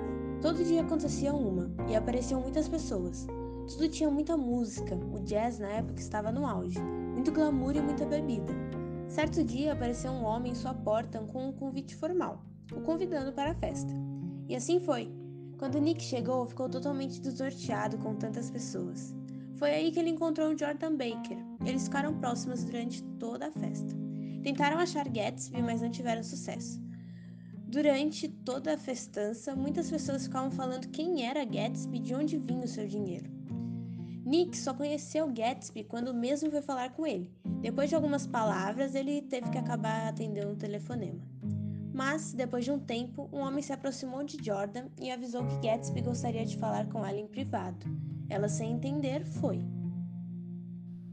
Todo 0.42 0.64
dia 0.64 0.82
acontecia 0.82 1.32
uma, 1.32 1.70
e 1.88 1.96
apareciam 1.96 2.42
muitas 2.42 2.68
pessoas. 2.68 3.28
Tudo 3.68 3.88
tinha 3.90 4.10
muita 4.10 4.36
música, 4.36 4.96
o 5.14 5.20
jazz 5.20 5.60
na 5.60 5.68
época 5.68 6.00
estava 6.00 6.32
no 6.32 6.48
auge, 6.48 6.80
muito 7.14 7.32
glamour 7.32 7.76
e 7.76 7.82
muita 7.82 8.08
bebida. 8.08 8.52
Certo 9.08 9.44
dia 9.44 9.74
apareceu 9.74 10.12
um 10.12 10.24
homem 10.24 10.52
em 10.52 10.56
sua 10.56 10.74
porta 10.74 11.20
com 11.20 11.50
um 11.50 11.52
convite 11.52 11.96
formal, 11.96 12.44
o 12.76 12.82
convidando 12.82 13.32
para 13.32 13.52
a 13.52 13.56
festa. 13.56 13.94
E 14.50 14.56
assim 14.56 14.80
foi. 14.80 15.12
Quando 15.60 15.80
Nick 15.80 16.02
chegou, 16.02 16.44
ficou 16.48 16.68
totalmente 16.68 17.22
desnorteado 17.22 18.00
com 18.00 18.16
tantas 18.16 18.50
pessoas. 18.50 19.16
Foi 19.58 19.70
aí 19.70 19.92
que 19.92 20.00
ele 20.00 20.10
encontrou 20.10 20.52
o 20.52 20.58
Jordan 20.58 20.96
Baker. 20.96 21.38
Eles 21.64 21.84
ficaram 21.84 22.18
próximos 22.18 22.64
durante 22.64 23.04
toda 23.20 23.48
a 23.48 23.52
festa. 23.52 23.96
Tentaram 24.42 24.80
achar 24.80 25.08
Gatsby, 25.08 25.62
mas 25.62 25.82
não 25.82 25.92
tiveram 25.92 26.24
sucesso. 26.24 26.87
Durante 27.70 28.30
toda 28.30 28.76
a 28.76 28.78
festança, 28.78 29.54
muitas 29.54 29.90
pessoas 29.90 30.24
ficavam 30.24 30.50
falando 30.50 30.88
quem 30.88 31.26
era 31.26 31.44
Gatsby 31.44 31.98
e 31.98 32.00
de 32.00 32.16
onde 32.16 32.38
vinha 32.38 32.64
o 32.64 32.68
seu 32.68 32.88
dinheiro. 32.88 33.30
Nick 34.26 34.58
só 34.58 34.74
conheceu 34.74 35.28
Gatsby 35.28 35.84
quando 35.84 36.14
mesmo 36.14 36.50
foi 36.50 36.62
falar 36.62 36.92
com 36.92 37.06
ele. 37.06 37.30
Depois 37.62 37.90
de 37.90 37.96
algumas 37.96 38.26
palavras, 38.26 38.96
ele 38.96 39.22
teve 39.22 39.50
que 39.50 39.58
acabar 39.58 40.08
atendendo 40.08 40.52
um 40.52 40.56
telefonema. 40.56 41.20
Mas, 41.94 42.32
depois 42.32 42.64
de 42.64 42.72
um 42.72 42.80
tempo, 42.80 43.30
um 43.34 43.40
homem 43.40 43.62
se 43.62 43.74
aproximou 43.74 44.24
de 44.24 44.38
Jordan 44.42 44.86
e 45.02 45.12
avisou 45.12 45.46
que 45.46 45.68
Gatsby 45.68 46.02
gostaria 46.02 46.46
de 46.46 46.58
falar 46.58 46.88
com 46.88 47.06
ela 47.06 47.20
em 47.20 47.28
privado. 47.28 47.86
Ela, 48.30 48.48
sem 48.48 48.72
entender, 48.72 49.26
foi. 49.26 49.60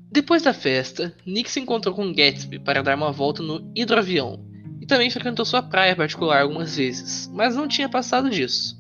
Depois 0.08 0.42
da 0.42 0.54
festa, 0.54 1.12
Nick 1.26 1.50
se 1.50 1.58
encontrou 1.58 1.94
com 1.94 2.12
Gatsby 2.12 2.60
para 2.60 2.80
dar 2.80 2.96
uma 2.96 3.10
volta 3.10 3.42
no 3.42 3.72
hidroavião 3.74 4.53
e 4.84 4.86
também 4.86 5.08
frequentou 5.08 5.46
sua 5.46 5.62
praia 5.62 5.96
particular 5.96 6.42
algumas 6.42 6.76
vezes, 6.76 7.26
mas 7.32 7.56
não 7.56 7.66
tinha 7.66 7.88
passado 7.88 8.28
disso. 8.28 8.76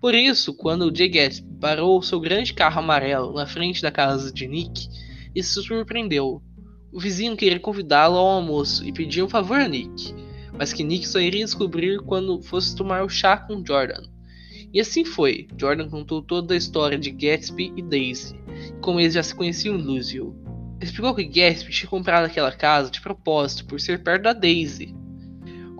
Por 0.00 0.14
isso, 0.14 0.54
quando 0.54 0.96
Jay 0.96 1.08
Gatsby 1.08 1.58
parou 1.60 2.00
seu 2.02 2.20
grande 2.20 2.54
carro 2.54 2.78
amarelo 2.78 3.34
na 3.34 3.44
frente 3.44 3.82
da 3.82 3.90
casa 3.90 4.32
de 4.32 4.46
Nick, 4.46 4.88
isso 5.34 5.60
surpreendeu. 5.60 6.40
O 6.92 7.00
vizinho 7.00 7.36
queria 7.36 7.58
convidá-lo 7.58 8.16
ao 8.16 8.26
almoço 8.28 8.86
e 8.86 8.92
pedia 8.92 9.24
um 9.24 9.28
favor 9.28 9.58
a 9.58 9.66
Nick, 9.66 10.14
mas 10.56 10.72
que 10.72 10.84
Nick 10.84 11.08
só 11.08 11.18
iria 11.18 11.44
descobrir 11.44 11.98
quando 12.02 12.40
fosse 12.40 12.76
tomar 12.76 13.02
o 13.02 13.08
chá 13.08 13.36
com 13.36 13.64
Jordan. 13.66 14.04
E 14.72 14.78
assim 14.78 15.04
foi. 15.04 15.48
Jordan 15.58 15.88
contou 15.88 16.22
toda 16.22 16.54
a 16.54 16.56
história 16.56 16.96
de 16.96 17.10
Gatsby 17.10 17.72
e 17.76 17.82
Daisy, 17.82 18.36
como 18.80 19.00
eles 19.00 19.14
já 19.14 19.22
se 19.24 19.34
conheciam 19.34 19.74
em 19.74 19.82
Louisville. 19.82 20.32
Explicou 20.80 21.12
que 21.12 21.24
Gatsby 21.24 21.72
tinha 21.72 21.90
comprado 21.90 22.26
aquela 22.26 22.52
casa 22.52 22.88
de 22.88 23.00
propósito 23.00 23.66
por 23.66 23.80
ser 23.80 24.00
perto 24.04 24.22
da 24.22 24.32
Daisy, 24.32 24.94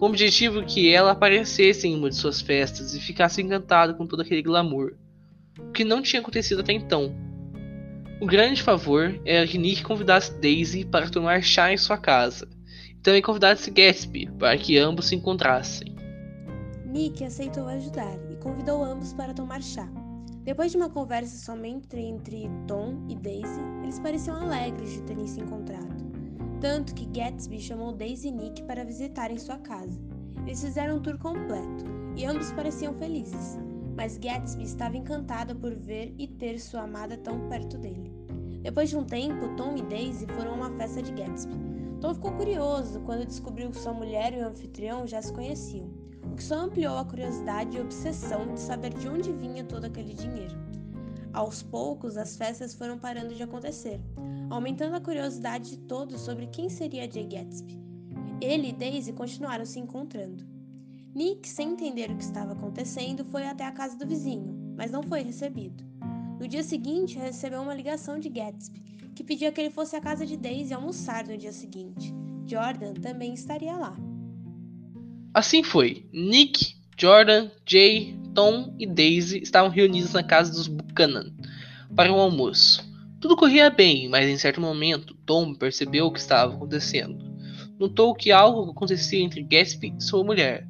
com 0.05 0.09
o 0.09 0.11
objetivo 0.11 0.63
que 0.63 0.93
ela 0.93 1.13
aparecesse 1.13 1.89
em 1.89 1.97
uma 1.97 2.11
de 2.11 2.17
suas 2.17 2.39
festas 2.39 2.95
e 2.95 3.01
ficasse 3.01 3.41
encantada 3.41 3.95
com 3.95 4.07
todo 4.07 4.21
aquele 4.21 4.43
glamour, 4.43 4.93
o 5.59 5.73
que 5.73 5.83
não 5.83 6.03
tinha 6.03 6.21
acontecido 6.21 6.61
até 6.61 6.75
então. 6.75 7.11
O 8.21 8.27
grande 8.27 8.63
favor 8.63 9.19
era 9.25 9.47
que 9.47 9.57
Nick 9.57 9.83
convidasse 9.83 10.39
Daisy 10.39 10.85
para 10.85 11.09
tomar 11.09 11.43
chá 11.43 11.73
em 11.73 11.79
sua 11.79 11.97
casa, 11.97 12.47
também 13.03 13.23
convidasse 13.23 13.71
Gatsby 13.71 14.31
para 14.39 14.59
que 14.59 14.77
ambos 14.77 15.07
se 15.07 15.15
encontrassem. 15.15 15.97
Nick 16.85 17.25
aceitou 17.25 17.67
ajudar 17.67 18.19
e 18.31 18.37
convidou 18.37 18.85
ambos 18.85 19.15
para 19.15 19.33
tomar 19.33 19.63
chá. 19.63 19.89
Depois 20.43 20.71
de 20.71 20.77
uma 20.77 20.91
conversa 20.91 21.35
somente 21.43 21.97
entre 21.97 22.51
Tom 22.69 23.07
e 23.09 23.17
Daisy, 23.17 23.63
eles 23.83 23.99
pareciam 24.01 24.37
alegres 24.37 24.93
de 24.93 25.03
terem 25.05 25.27
se 25.27 25.41
encontrado. 25.41 26.14
Tanto 26.65 26.95
que 26.95 27.05
Gatsby 27.05 27.61
chamou 27.61 27.93
Daisy 27.93 28.29
e 28.29 28.31
Nick 28.31 28.63
para 28.63 28.87
visitarem 28.87 29.37
sua 29.37 29.59
casa. 29.59 30.01
Eles 30.47 30.63
fizeram 30.63 30.97
um 30.97 31.03
tour 31.03 31.19
completo 31.19 31.85
e 32.17 32.25
ambos 32.25 32.51
pareciam 32.53 32.95
felizes, 32.95 33.59
mas 33.95 34.17
Gatsby 34.17 34.65
estava 34.65 34.97
encantada 34.97 35.55
por 35.55 35.75
ver 35.75 36.15
e 36.19 36.27
ter 36.27 36.59
sua 36.59 36.85
amada 36.85 37.19
tão 37.19 37.51
perto 37.51 37.77
dele. 37.77 38.11
Depois 38.63 38.89
de 38.89 38.97
um 38.97 39.05
tempo, 39.05 39.55
Tom 39.59 39.77
e 39.77 39.83
Daisy 39.83 40.27
foram 40.29 40.53
a 40.53 40.55
uma 40.55 40.71
festa 40.79 41.03
de 41.03 41.13
Gatsby 41.13 41.53
Tom 42.01 42.15
ficou 42.15 42.33
curioso 42.33 42.99
quando 43.01 43.27
descobriu 43.27 43.69
que 43.69 43.77
sua 43.77 43.93
mulher 43.93 44.33
e 44.33 44.39
o 44.39 44.49
anfitrião 44.49 45.07
já 45.07 45.21
se 45.21 45.35
conheciam, 45.35 45.91
o 46.33 46.35
que 46.35 46.43
só 46.43 46.61
ampliou 46.61 46.97
a 46.97 47.05
curiosidade 47.05 47.77
e 47.77 47.81
obsessão 47.83 48.55
de 48.55 48.59
saber 48.59 48.95
de 48.95 49.07
onde 49.07 49.31
vinha 49.33 49.65
todo 49.65 49.85
aquele 49.85 50.15
dinheiro. 50.15 50.57
Aos 51.31 51.63
poucos, 51.63 52.17
as 52.17 52.39
festas 52.39 52.73
foram 52.73 52.99
parando 52.99 53.35
de 53.35 53.43
acontecer, 53.43 54.01
aumentando 54.55 54.95
a 54.95 55.01
curiosidade 55.01 55.71
de 55.71 55.79
todos 55.79 56.21
sobre 56.21 56.47
quem 56.47 56.69
seria 56.69 57.11
Jay 57.11 57.27
Gatsby. 57.27 57.79
Ele 58.41 58.69
e 58.69 58.73
Daisy 58.73 59.13
continuaram 59.13 59.65
se 59.65 59.79
encontrando. 59.79 60.45
Nick, 61.15 61.49
sem 61.49 61.73
entender 61.73 62.11
o 62.11 62.17
que 62.17 62.25
estava 62.25 62.53
acontecendo, 62.53 63.25
foi 63.25 63.47
até 63.47 63.65
a 63.65 63.73
casa 63.73 63.97
do 63.97 64.07
vizinho, 64.07 64.75
mas 64.77 64.91
não 64.91 65.03
foi 65.03 65.23
recebido. 65.23 65.85
No 66.41 66.49
dia 66.49 66.63
seguinte, 66.63 67.19
recebeu 67.19 67.63
uma 67.63 67.75
ligação 67.75 68.19
de 68.19 68.29
Gatsby, 68.29 68.81
que 69.15 69.25
pedia 69.25 69.53
que 69.53 69.61
ele 69.61 69.71
fosse 69.71 69.95
à 69.97 70.01
casa 70.01 70.27
de 70.27 70.37
Daisy 70.37 70.75
almoçar 70.75 71.27
no 71.27 71.37
dia 71.37 71.53
seguinte. 71.53 72.13
Jordan 72.47 72.95
também 72.95 73.33
estaria 73.35 73.77
lá. 73.77 73.97
Assim 75.33 75.63
foi. 75.63 76.07
Nick, 76.13 76.77
Jordan, 76.97 77.51
Jay, 77.67 78.17
Tom 78.35 78.75
e 78.79 78.87
Daisy 78.87 79.39
estavam 79.39 79.71
reunidos 79.71 80.13
na 80.13 80.23
casa 80.23 80.53
dos 80.53 80.69
Buchanan 80.69 81.33
para 81.95 82.13
o 82.13 82.17
um 82.17 82.21
almoço. 82.21 82.94
Tudo 83.25 83.37
corria 83.37 83.71
bem, 83.71 84.07
mas 84.07 84.29
em 84.29 84.37
certo 84.37 84.61
momento 84.61 85.15
Tom 85.25 85.55
percebeu 85.55 86.05
o 86.05 86.13
que 86.13 86.19
estava 86.19 86.55
acontecendo. 86.55 87.25
Notou 87.81 88.15
que 88.15 88.31
algo 88.31 88.71
acontecia 88.71 89.19
entre 89.19 89.43
Gatsby 89.43 89.95
e 89.99 90.03
sua 90.03 90.23
mulher, 90.23 90.69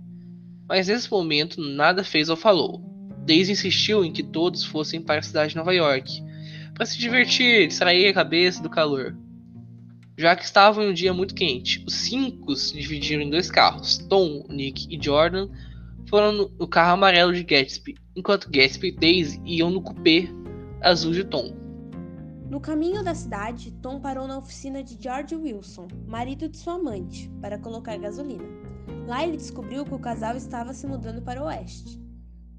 mas 0.69 0.87
nesse 0.87 1.11
momento 1.11 1.61
nada 1.61 2.05
fez 2.05 2.29
ou 2.29 2.37
falou. 2.37 2.81
Daisy 3.27 3.51
insistiu 3.51 4.05
em 4.05 4.13
que 4.13 4.23
todos 4.23 4.63
fossem 4.63 5.03
para 5.03 5.19
a 5.19 5.23
cidade 5.23 5.51
de 5.51 5.57
Nova 5.57 5.75
York, 5.75 6.23
para 6.75 6.87
se 6.87 6.97
divertir, 6.97 7.67
distrair 7.67 8.07
a 8.07 8.15
cabeça 8.15 8.63
do 8.63 8.71
calor. 8.71 9.17
Já 10.17 10.37
que 10.37 10.45
estava 10.45 10.85
em 10.85 10.91
um 10.91 10.95
dia 10.95 11.13
muito 11.13 11.35
quente, 11.35 11.83
os 11.85 11.95
cinco 11.95 12.55
se 12.55 12.79
dividiram 12.79 13.23
em 13.25 13.31
dois 13.31 13.51
carros. 13.51 13.99
Tom, 13.99 14.47
Nick 14.49 14.87
e 14.89 15.05
Jordan 15.05 15.49
foram 16.09 16.31
no 16.57 16.69
carro 16.69 16.93
amarelo 16.93 17.33
de 17.33 17.43
Gatsby, 17.43 17.97
enquanto 18.15 18.49
Gatsby 18.49 18.91
e 18.91 18.93
Daisy 18.93 19.41
iam 19.45 19.71
no 19.71 19.83
coupé 19.83 20.29
azul 20.81 21.11
de 21.11 21.25
Tom. 21.25 21.64
No 22.49 22.61
caminho 22.61 23.03
da 23.03 23.15
cidade, 23.15 23.73
Tom 23.83 24.01
parou 24.01 24.29
na 24.29 24.39
oficina 24.39 24.83
de 24.83 25.03
George 25.03 25.35
Wilson, 25.35 25.89
marido 26.07 26.49
de 26.49 26.59
sua 26.59 26.75
amante, 26.75 27.31
para 27.41 27.59
colocar 27.59 27.97
gasolina. 27.97 28.45
Lá 29.07 29.25
ele 29.25 29.37
descobriu 29.37 29.85
que 29.85 29.95
o 29.95 29.99
casal 29.99 30.37
estava 30.37 30.75
se 30.75 30.87
mudando 30.87 31.23
para 31.23 31.43
o 31.43 31.47
oeste. 31.47 32.01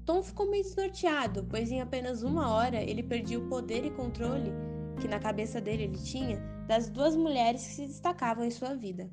Tom 0.04 0.22
ficou 0.22 0.50
meio 0.50 0.64
desnorteado, 0.64 1.44
pois 1.48 1.70
em 1.70 1.80
apenas 1.80 2.22
uma 2.22 2.52
hora 2.52 2.82
ele 2.82 3.02
perdia 3.02 3.38
o 3.38 3.48
poder 3.48 3.84
e 3.84 3.90
controle 3.90 4.52
que 5.00 5.08
na 5.08 5.18
cabeça 5.18 5.60
dele 5.60 5.84
ele 5.84 5.98
tinha 5.98 6.38
das 6.66 6.88
duas 6.88 7.14
mulheres 7.14 7.64
que 7.66 7.74
se 7.74 7.86
destacavam 7.86 8.44
em 8.44 8.50
sua 8.50 8.74
vida. 8.74 9.10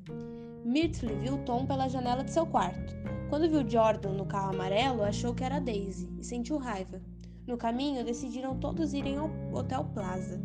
Myrtle 0.64 1.16
viu 1.20 1.38
Tom 1.44 1.66
pela 1.66 1.88
janela 1.88 2.24
de 2.24 2.30
seu 2.30 2.46
quarto. 2.46 2.94
Quando 3.28 3.50
viu 3.50 3.68
Jordan 3.68 4.12
no 4.12 4.26
carro 4.26 4.54
amarelo, 4.54 5.02
achou 5.02 5.34
que 5.34 5.44
era 5.44 5.60
Daisy 5.60 6.08
e 6.18 6.24
sentiu 6.24 6.58
raiva. 6.58 7.00
No 7.46 7.56
caminho, 7.58 8.04
decidiram 8.04 8.58
todos 8.58 8.94
irem 8.94 9.18
ao 9.18 9.30
Hotel 9.52 9.84
Plaza. 9.92 10.42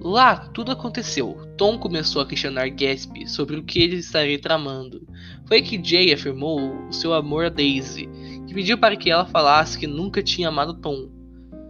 Lá, 0.00 0.36
tudo 0.36 0.70
aconteceu. 0.70 1.36
Tom 1.56 1.76
começou 1.76 2.22
a 2.22 2.26
questionar 2.26 2.68
Gatsby 2.68 3.28
sobre 3.28 3.56
o 3.56 3.64
que 3.64 3.80
ele 3.80 3.96
estaria 3.96 4.38
tramando. 4.38 5.04
Foi 5.46 5.60
que 5.60 5.82
Jay 5.82 6.12
afirmou 6.12 6.86
o 6.86 6.92
seu 6.92 7.12
amor 7.12 7.46
a 7.46 7.48
Daisy 7.48 8.08
que 8.46 8.54
pediu 8.54 8.78
para 8.78 8.96
que 8.96 9.10
ela 9.10 9.26
falasse 9.26 9.78
que 9.78 9.86
nunca 9.86 10.22
tinha 10.22 10.48
amado 10.48 10.80
Tom. 10.80 11.10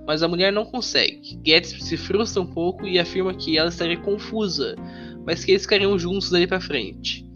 Mas 0.06 0.22
a 0.22 0.28
mulher 0.28 0.52
não 0.52 0.64
consegue. 0.64 1.36
Gatsby 1.42 1.82
se 1.82 1.96
frustra 1.96 2.42
um 2.42 2.46
pouco 2.46 2.86
e 2.86 2.98
afirma 2.98 3.34
que 3.34 3.56
ela 3.56 3.70
estaria 3.70 3.98
confusa, 3.98 4.76
mas 5.24 5.44
que 5.44 5.52
eles 5.52 5.62
ficariam 5.62 5.98
juntos 5.98 6.30
dali 6.30 6.46
para 6.46 6.60
frente. 6.60 7.26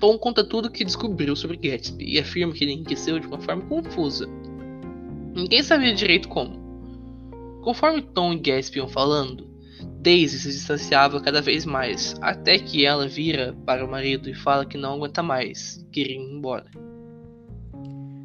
Tom 0.00 0.16
conta 0.18 0.42
tudo 0.42 0.66
o 0.66 0.70
que 0.70 0.84
descobriu 0.84 1.36
sobre 1.36 1.58
Gatsby 1.58 2.14
e 2.14 2.18
afirma 2.18 2.52
que 2.54 2.64
ele 2.64 2.72
enriqueceu 2.72 3.18
de 3.18 3.26
uma 3.26 3.38
forma 3.38 3.62
confusa. 3.62 4.26
Ninguém 5.34 5.62
sabia 5.62 5.94
direito 5.94 6.28
como. 6.28 6.58
Conforme 7.62 8.00
Tom 8.00 8.32
e 8.32 8.38
Gatsby 8.38 8.78
iam 8.78 8.88
falando, 8.88 9.46
Daisy 10.00 10.38
se 10.38 10.48
distanciava 10.48 11.20
cada 11.20 11.42
vez 11.42 11.64
mais, 11.64 12.14
até 12.20 12.58
que 12.58 12.84
ela 12.84 13.06
vira 13.06 13.54
para 13.66 13.84
o 13.84 13.90
marido 13.90 14.28
e 14.28 14.34
fala 14.34 14.64
que 14.64 14.78
não 14.78 14.94
aguenta 14.94 15.22
mais, 15.22 15.86
queria 15.92 16.16
ir 16.16 16.32
embora. 16.32 16.70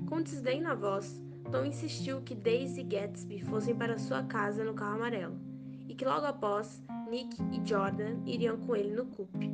Com 0.07 0.21
desdém 0.21 0.61
na 0.61 0.73
voz, 0.73 1.21
Tom 1.51 1.65
insistiu 1.65 2.21
que 2.21 2.35
Daisy 2.35 2.81
e 2.81 2.83
Gatsby 2.83 3.41
fossem 3.41 3.75
para 3.75 3.97
sua 3.97 4.23
casa 4.23 4.63
no 4.63 4.73
carro 4.73 4.95
amarelo 4.95 5.39
e 5.87 5.95
que 5.95 6.05
logo 6.05 6.25
após 6.25 6.83
Nick 7.09 7.37
e 7.51 7.67
Jordan 7.67 8.17
iriam 8.25 8.57
com 8.57 8.75
ele 8.75 8.93
no 8.93 9.05
coupe. 9.05 9.49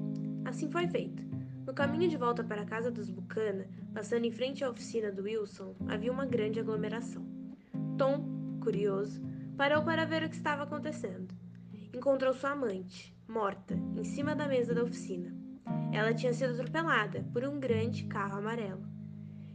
Assim 0.45 0.69
foi 0.69 0.87
feito. 0.87 1.21
No 1.65 1.73
caminho 1.73 2.09
de 2.09 2.17
volta 2.17 2.43
para 2.43 2.63
a 2.63 2.65
casa 2.65 2.89
dos 2.89 3.09
Bucana, 3.09 3.67
passando 3.93 4.25
em 4.25 4.31
frente 4.31 4.63
à 4.63 4.69
oficina 4.69 5.11
do 5.11 5.23
Wilson, 5.23 5.75
havia 5.87 6.11
uma 6.11 6.25
grande 6.25 6.59
aglomeração. 6.59 7.23
Tom, 7.97 8.59
curioso, 8.61 9.21
parou 9.55 9.83
para 9.83 10.05
ver 10.05 10.23
o 10.23 10.29
que 10.29 10.35
estava 10.35 10.63
acontecendo. 10.63 11.27
Encontrou 11.93 12.33
sua 12.33 12.51
amante, 12.51 13.15
morta, 13.27 13.73
em 13.95 14.03
cima 14.03 14.33
da 14.33 14.47
mesa 14.47 14.73
da 14.73 14.83
oficina. 14.83 15.33
Ela 15.91 16.13
tinha 16.13 16.33
sido 16.33 16.53
atropelada 16.53 17.25
por 17.33 17.43
um 17.43 17.59
grande 17.59 18.05
carro 18.05 18.37
amarelo, 18.37 18.85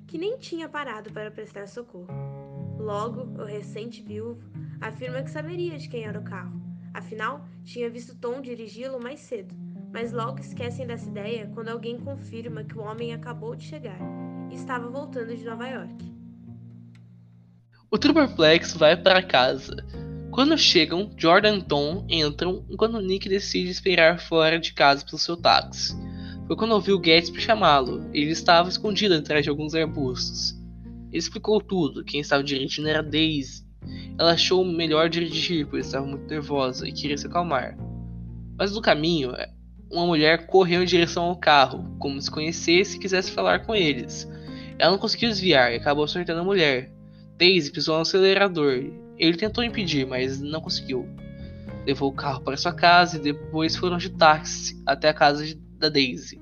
que 0.07 0.19
nem 0.19 0.37
tinha 0.39 0.69
parado 0.69 1.11
para 1.13 1.31
prestar 1.31 1.67
socorro. 1.67 2.09
Logo, 2.79 3.23
o 3.41 3.45
recente 3.45 4.03
viúvo 4.03 4.51
afirma 4.81 5.23
que 5.23 5.31
saberia 5.31 5.79
de 5.79 5.89
quem 5.89 6.05
era 6.05 6.21
o 6.21 6.25
carro, 6.25 6.61
afinal, 6.93 7.47
tinha 7.65 7.89
visto 7.89 8.15
Tom 8.15 8.41
dirigi-lo 8.41 9.01
mais 9.01 9.21
cedo, 9.21 9.55
mas 9.93 10.13
logo 10.13 10.41
esquecem 10.41 10.87
dessa 10.87 11.09
ideia 11.09 11.51
quando 11.55 11.71
alguém 11.71 11.99
confirma 11.99 12.65
que 12.65 12.77
o 12.77 12.83
homem 12.83 13.15
acabou 13.15 13.57
de 13.57 13.65
chegar 13.65 13.99
e 14.51 14.55
estava 14.55 14.89
voltando 14.89 15.35
de 15.35 15.45
Nova 15.45 15.67
York. 15.67 16.15
O 17.91 17.97
Trooperplex 17.97 18.75
vai 18.75 18.97
para 18.97 19.23
casa. 19.23 19.75
Quando 20.37 20.59
chegam, 20.59 21.11
Jordan 21.17 21.57
e 21.57 21.63
Tom 21.63 22.07
entram 22.11 22.63
enquanto 22.69 23.01
Nick 23.01 23.27
decide 23.27 23.71
esperar 23.71 24.21
fora 24.21 24.59
de 24.59 24.75
casa 24.75 25.03
pelo 25.03 25.17
seu 25.17 25.35
táxi. 25.35 25.97
Foi 26.47 26.55
quando 26.55 26.73
ouviu 26.73 26.99
Gatsby 26.99 27.41
chamá-lo. 27.41 28.07
Ele 28.13 28.33
estava 28.33 28.69
escondido 28.69 29.15
atrás 29.15 29.43
de 29.43 29.49
alguns 29.49 29.75
arbustos. 29.75 30.53
Ele 31.11 31.17
explicou 31.19 31.59
tudo. 31.59 32.05
Quem 32.05 32.21
estava 32.21 32.45
dirigindo 32.45 32.87
era 32.87 33.03
Daisy. 33.03 33.65
Ela 34.19 34.33
achou 34.33 34.63
melhor 34.63 35.09
dirigir, 35.09 35.67
pois 35.69 35.87
estava 35.87 36.07
muito 36.07 36.29
nervosa 36.29 36.87
e 36.87 36.93
queria 36.93 37.17
se 37.17 37.27
acalmar. 37.27 37.75
Mas 38.59 38.75
no 38.75 38.83
caminho, 38.83 39.33
uma 39.91 40.05
mulher 40.05 40.47
correu 40.49 40.83
em 40.83 40.87
direção 40.87 41.25
ao 41.25 41.37
carro, 41.37 41.97
como 41.99 42.21
se 42.21 42.31
conhecesse 42.31 42.99
e 42.99 43.01
quisesse 43.01 43.33
falar 43.33 43.65
com 43.65 43.75
eles. 43.75 44.31
Ela 44.79 44.93
não 44.93 44.99
conseguiu 44.99 45.31
desviar 45.31 45.73
e 45.73 45.77
acabou 45.77 46.05
acertando 46.05 46.43
a 46.43 46.45
mulher. 46.45 46.93
Daisy 47.39 47.73
pisou 47.73 47.95
no 47.95 48.03
acelerador. 48.03 49.06
Ele 49.19 49.37
tentou 49.37 49.65
impedir, 49.65 50.07
mas 50.07 50.41
não 50.41 50.61
conseguiu. 50.61 51.09
Levou 51.87 52.11
o 52.11 52.15
carro 52.15 52.43
para 52.43 52.57
sua 52.57 52.73
casa 52.73 53.17
e 53.17 53.21
depois 53.21 53.77
foram 53.77 53.97
de 53.97 54.11
táxi 54.11 54.81
até 54.85 55.09
a 55.09 55.15
casa 55.15 55.45
da 55.79 55.89
Daisy. 55.89 56.41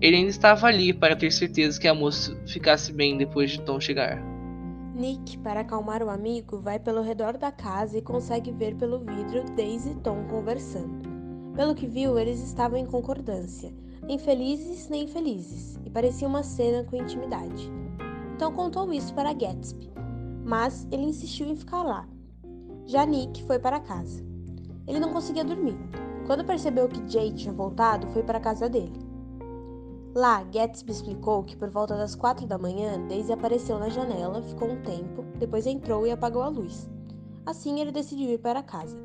Ele 0.00 0.16
ainda 0.16 0.30
estava 0.30 0.68
ali 0.68 0.92
para 0.92 1.16
ter 1.16 1.32
certeza 1.32 1.78
que 1.78 1.88
a 1.88 1.94
moça 1.94 2.36
ficasse 2.46 2.92
bem 2.92 3.18
depois 3.18 3.50
de 3.50 3.60
Tom 3.62 3.80
chegar. 3.80 4.22
Nick, 4.94 5.38
para 5.38 5.60
acalmar 5.60 6.02
o 6.02 6.10
amigo, 6.10 6.60
vai 6.60 6.78
pelo 6.78 7.02
redor 7.02 7.36
da 7.36 7.50
casa 7.50 7.98
e 7.98 8.02
consegue 8.02 8.50
ver 8.52 8.74
pelo 8.76 8.98
vidro 8.98 9.44
Daisy 9.56 9.90
e 9.90 9.94
Tom 9.96 10.24
conversando. 10.28 11.08
Pelo 11.54 11.74
que 11.74 11.86
viu, 11.86 12.18
eles 12.18 12.40
estavam 12.40 12.78
em 12.78 12.86
concordância, 12.86 13.72
nem 14.02 14.18
felizes 14.18 14.88
nem 14.88 15.04
infelizes, 15.04 15.78
e 15.84 15.90
parecia 15.90 16.26
uma 16.26 16.42
cena 16.42 16.84
com 16.84 16.96
intimidade. 16.96 17.70
Então 18.34 18.52
contou 18.52 18.92
isso 18.92 19.12
para 19.14 19.32
Gatsby, 19.32 19.90
mas 20.48 20.88
ele 20.90 21.02
insistiu 21.02 21.46
em 21.46 21.54
ficar 21.54 21.82
lá. 21.82 22.08
Já 22.86 23.04
Nick 23.04 23.44
foi 23.44 23.58
para 23.58 23.78
casa. 23.78 24.24
Ele 24.86 24.98
não 24.98 25.12
conseguia 25.12 25.44
dormir. 25.44 25.76
Quando 26.26 26.42
percebeu 26.42 26.88
que 26.88 27.06
Jay 27.06 27.30
tinha 27.34 27.52
voltado, 27.52 28.06
foi 28.12 28.22
para 28.22 28.38
a 28.38 28.40
casa 28.40 28.66
dele. 28.66 28.98
Lá, 30.14 30.42
Gatsby 30.44 30.90
explicou 30.90 31.44
que 31.44 31.54
por 31.54 31.68
volta 31.68 31.94
das 31.94 32.14
quatro 32.14 32.46
da 32.46 32.56
manhã, 32.56 32.98
Daisy 33.08 33.30
apareceu 33.30 33.78
na 33.78 33.90
janela, 33.90 34.40
ficou 34.40 34.70
um 34.70 34.80
tempo, 34.80 35.22
depois 35.38 35.66
entrou 35.66 36.06
e 36.06 36.10
apagou 36.10 36.40
a 36.40 36.48
luz. 36.48 36.88
Assim, 37.44 37.78
ele 37.78 37.92
decidiu 37.92 38.30
ir 38.30 38.38
para 38.38 38.62
casa. 38.62 38.98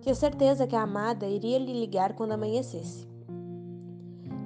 Tinha 0.00 0.16
certeza 0.16 0.66
que 0.66 0.74
a 0.74 0.82
amada 0.82 1.28
iria 1.28 1.60
lhe 1.60 1.78
ligar 1.78 2.14
quando 2.14 2.32
amanhecesse. 2.32 3.06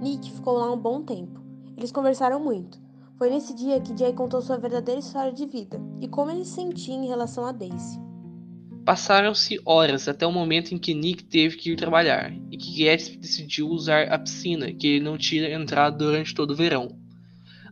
Nick 0.02 0.30
ficou 0.30 0.58
lá 0.58 0.70
um 0.70 0.78
bom 0.78 1.02
tempo. 1.02 1.40
Eles 1.78 1.90
conversaram 1.90 2.38
muito. 2.38 2.81
Foi 3.22 3.30
nesse 3.30 3.54
dia 3.54 3.80
que 3.80 3.96
Jay 3.96 4.12
contou 4.12 4.42
sua 4.42 4.58
verdadeira 4.58 4.98
história 4.98 5.32
de 5.32 5.46
vida 5.46 5.80
e 6.00 6.08
como 6.08 6.32
ele 6.32 6.44
se 6.44 6.56
sentia 6.56 6.92
em 6.92 7.06
relação 7.06 7.46
a 7.46 7.52
Daisy. 7.52 8.00
Passaram-se 8.84 9.60
horas 9.64 10.08
até 10.08 10.26
o 10.26 10.32
momento 10.32 10.74
em 10.74 10.76
que 10.76 10.92
Nick 10.92 11.22
teve 11.22 11.56
que 11.56 11.70
ir 11.70 11.76
trabalhar 11.76 12.34
e 12.50 12.56
que 12.56 12.82
Gatsby 12.84 13.18
decidiu 13.18 13.68
usar 13.68 14.08
a 14.08 14.18
piscina 14.18 14.72
que 14.72 14.88
ele 14.88 15.04
não 15.04 15.16
tinha 15.16 15.54
entrado 15.54 15.98
durante 15.98 16.34
todo 16.34 16.50
o 16.50 16.56
verão. 16.56 16.98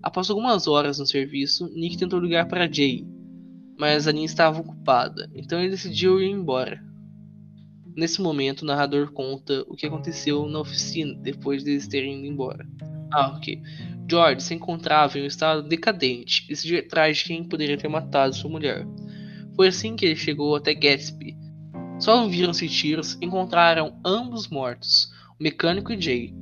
Após 0.01 0.31
algumas 0.31 0.69
horas 0.69 1.01
no 1.01 1.07
serviço, 1.07 1.69
Nick 1.75 1.99
tentou 1.99 2.21
ligar 2.21 2.47
para 2.47 2.73
Jay, 2.73 3.05
mas 3.77 4.07
a 4.07 4.13
linha 4.13 4.27
estava 4.27 4.61
ocupada, 4.61 5.29
então 5.35 5.59
ele 5.59 5.71
decidiu 5.71 6.21
ir 6.21 6.31
embora. 6.31 6.81
Nesse 7.97 8.23
momento, 8.23 8.63
o 8.63 8.67
narrador 8.67 9.11
conta 9.11 9.65
o 9.67 9.75
que 9.75 9.85
aconteceu 9.85 10.49
na 10.49 10.61
oficina 10.61 11.13
depois 11.21 11.65
deles 11.65 11.89
terem 11.89 12.21
ido 12.21 12.27
embora. 12.27 12.65
Ah, 13.13 13.35
ok. 13.37 13.61
George 14.11 14.42
se 14.42 14.55
encontrava 14.55 15.16
em 15.16 15.23
um 15.23 15.27
estado 15.27 15.62
decadente 15.62 16.44
e 16.44 16.49
decidiu 16.49 16.81
atrás 16.81 17.18
de 17.18 17.25
quem 17.25 17.44
poderia 17.44 17.79
ter 17.79 17.87
matado 17.87 18.35
sua 18.35 18.51
mulher. 18.51 18.85
Foi 19.55 19.68
assim 19.68 19.94
que 19.94 20.05
ele 20.05 20.16
chegou 20.16 20.57
até 20.57 20.75
Gatsby. 20.75 21.38
Só 22.01 22.20
ouviram-se 22.20 22.68
tiros 22.68 23.16
e 23.20 23.27
encontraram 23.27 24.01
ambos 24.05 24.49
mortos, 24.49 25.12
o 25.38 25.42
mecânico 25.42 25.92
e 25.92 26.01
Jay, 26.01 26.35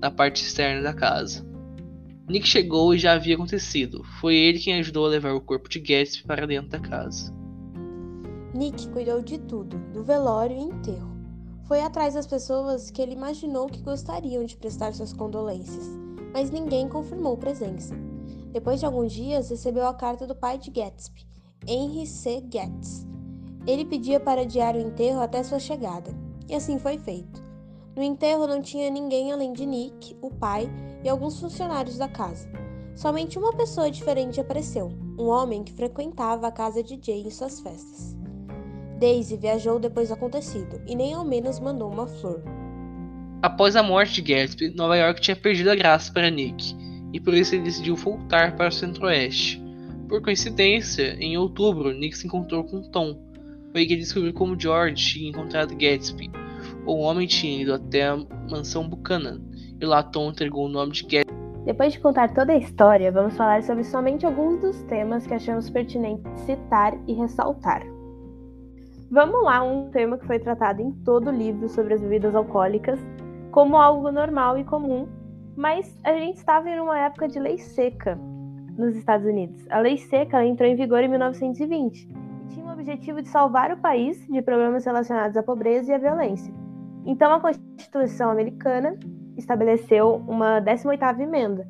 na 0.00 0.10
parte 0.10 0.42
externa 0.42 0.82
da 0.82 0.92
casa. 0.92 1.46
Nick 2.28 2.48
chegou 2.48 2.92
e 2.92 2.98
já 2.98 3.12
havia 3.12 3.36
acontecido. 3.36 4.02
Foi 4.20 4.34
ele 4.34 4.58
quem 4.58 4.80
ajudou 4.80 5.06
a 5.06 5.10
levar 5.10 5.32
o 5.32 5.40
corpo 5.40 5.68
de 5.68 5.78
Gatsby 5.78 6.24
para 6.24 6.46
dentro 6.46 6.70
da 6.70 6.80
casa. 6.80 7.32
Nick 8.52 8.88
cuidou 8.88 9.22
de 9.22 9.38
tudo, 9.38 9.78
do 9.92 10.02
velório 10.02 10.56
e 10.56 10.60
enterro. 10.60 11.12
Foi 11.68 11.82
atrás 11.82 12.14
das 12.14 12.26
pessoas 12.26 12.90
que 12.90 13.00
ele 13.00 13.12
imaginou 13.12 13.68
que 13.68 13.80
gostariam 13.80 14.44
de 14.44 14.56
prestar 14.56 14.92
suas 14.92 15.12
condolências 15.12 16.01
mas 16.32 16.50
ninguém 16.50 16.88
confirmou 16.88 17.36
presença. 17.36 17.94
Depois 18.52 18.80
de 18.80 18.86
alguns 18.86 19.12
dias, 19.12 19.50
recebeu 19.50 19.86
a 19.86 19.94
carta 19.94 20.26
do 20.26 20.34
pai 20.34 20.58
de 20.58 20.70
Gatsby, 20.70 21.26
Henry 21.66 22.06
C. 22.06 22.44
Getz. 22.50 23.06
Ele 23.66 23.84
pedia 23.84 24.18
para 24.18 24.42
adiar 24.42 24.74
o 24.74 24.80
enterro 24.80 25.20
até 25.20 25.42
sua 25.42 25.58
chegada, 25.58 26.10
e 26.48 26.54
assim 26.54 26.78
foi 26.78 26.98
feito. 26.98 27.42
No 27.94 28.02
enterro 28.02 28.46
não 28.46 28.60
tinha 28.60 28.90
ninguém 28.90 29.32
além 29.32 29.52
de 29.52 29.64
Nick, 29.66 30.16
o 30.20 30.30
pai 30.30 30.68
e 31.04 31.08
alguns 31.08 31.38
funcionários 31.38 31.98
da 31.98 32.08
casa. 32.08 32.48
Somente 32.94 33.38
uma 33.38 33.52
pessoa 33.52 33.90
diferente 33.90 34.40
apareceu, 34.40 34.90
um 35.18 35.28
homem 35.28 35.62
que 35.62 35.72
frequentava 35.72 36.46
a 36.46 36.52
casa 36.52 36.82
de 36.82 36.98
Jay 37.00 37.22
em 37.22 37.30
suas 37.30 37.60
festas. 37.60 38.16
Daisy 38.98 39.36
viajou 39.36 39.78
depois 39.78 40.08
do 40.08 40.14
acontecido 40.14 40.80
e 40.86 40.94
nem 40.94 41.14
ao 41.14 41.24
menos 41.24 41.58
mandou 41.58 41.90
uma 41.90 42.06
flor. 42.06 42.42
Após 43.42 43.74
a 43.74 43.82
morte 43.82 44.22
de 44.22 44.32
Gatsby, 44.32 44.72
Nova 44.72 44.96
York 44.96 45.20
tinha 45.20 45.34
perdido 45.34 45.68
a 45.68 45.74
graça 45.74 46.12
para 46.12 46.30
Nick, 46.30 46.76
e 47.12 47.18
por 47.18 47.34
isso 47.34 47.56
ele 47.56 47.64
decidiu 47.64 47.96
voltar 47.96 48.54
para 48.54 48.68
o 48.68 48.72
centro-oeste. 48.72 49.60
Por 50.08 50.22
coincidência, 50.22 51.16
em 51.18 51.36
outubro, 51.36 51.92
Nick 51.92 52.16
se 52.16 52.28
encontrou 52.28 52.62
com 52.62 52.80
Tom. 52.82 53.18
Foi 53.72 53.84
que 53.84 53.94
ele 53.94 54.02
descobriu 54.02 54.32
como 54.32 54.58
George 54.58 54.94
tinha 54.94 55.30
encontrado 55.30 55.74
Gatsby. 55.74 56.30
O 56.86 56.98
homem 56.98 57.26
tinha 57.26 57.62
ido 57.62 57.74
até 57.74 58.06
a 58.06 58.16
mansão 58.48 58.88
Buchanan, 58.88 59.40
e 59.80 59.84
lá 59.84 60.04
Tom 60.04 60.30
entregou 60.30 60.66
o 60.66 60.70
nome 60.70 60.92
de 60.92 61.02
Gatsby. 61.02 61.32
Depois 61.64 61.92
de 61.92 61.98
contar 61.98 62.32
toda 62.32 62.52
a 62.52 62.56
história, 62.56 63.10
vamos 63.10 63.36
falar 63.36 63.64
sobre 63.64 63.82
somente 63.82 64.24
alguns 64.24 64.60
dos 64.60 64.82
temas 64.82 65.26
que 65.26 65.34
achamos 65.34 65.68
pertinente 65.68 66.22
citar 66.46 66.96
e 67.08 67.12
ressaltar. 67.12 67.82
Vamos 69.10 69.44
lá, 69.44 69.62
um 69.62 69.90
tema 69.90 70.16
que 70.16 70.26
foi 70.26 70.38
tratado 70.38 70.80
em 70.80 70.90
todo 70.90 71.28
o 71.28 71.30
livro 71.30 71.68
sobre 71.68 71.92
as 71.92 72.00
bebidas 72.00 72.34
alcoólicas, 72.34 72.98
como 73.52 73.76
algo 73.76 74.10
normal 74.10 74.58
e 74.58 74.64
comum, 74.64 75.06
mas 75.54 75.94
a 76.02 76.12
gente 76.14 76.38
estava 76.38 76.68
em 76.70 76.80
uma 76.80 76.98
época 76.98 77.28
de 77.28 77.38
lei 77.38 77.58
seca 77.58 78.18
nos 78.78 78.96
Estados 78.96 79.26
Unidos. 79.26 79.64
A 79.70 79.78
lei 79.78 79.98
seca 79.98 80.44
entrou 80.44 80.68
em 80.68 80.74
vigor 80.74 81.00
em 81.00 81.08
1920 81.08 82.08
e 82.08 82.54
tinha 82.54 82.66
o 82.66 82.72
objetivo 82.72 83.20
de 83.20 83.28
salvar 83.28 83.70
o 83.70 83.76
país 83.76 84.26
de 84.26 84.40
problemas 84.40 84.86
relacionados 84.86 85.36
à 85.36 85.42
pobreza 85.42 85.92
e 85.92 85.94
à 85.94 85.98
violência. 85.98 86.52
Então 87.04 87.30
a 87.30 87.40
Constituição 87.40 88.30
americana 88.30 88.98
estabeleceu 89.36 90.24
uma 90.26 90.60
18ª 90.62 91.20
emenda 91.20 91.68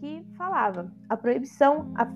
que 0.00 0.24
falava 0.38 0.90
a 1.10 1.16
proibição, 1.16 1.92
a 1.94 2.08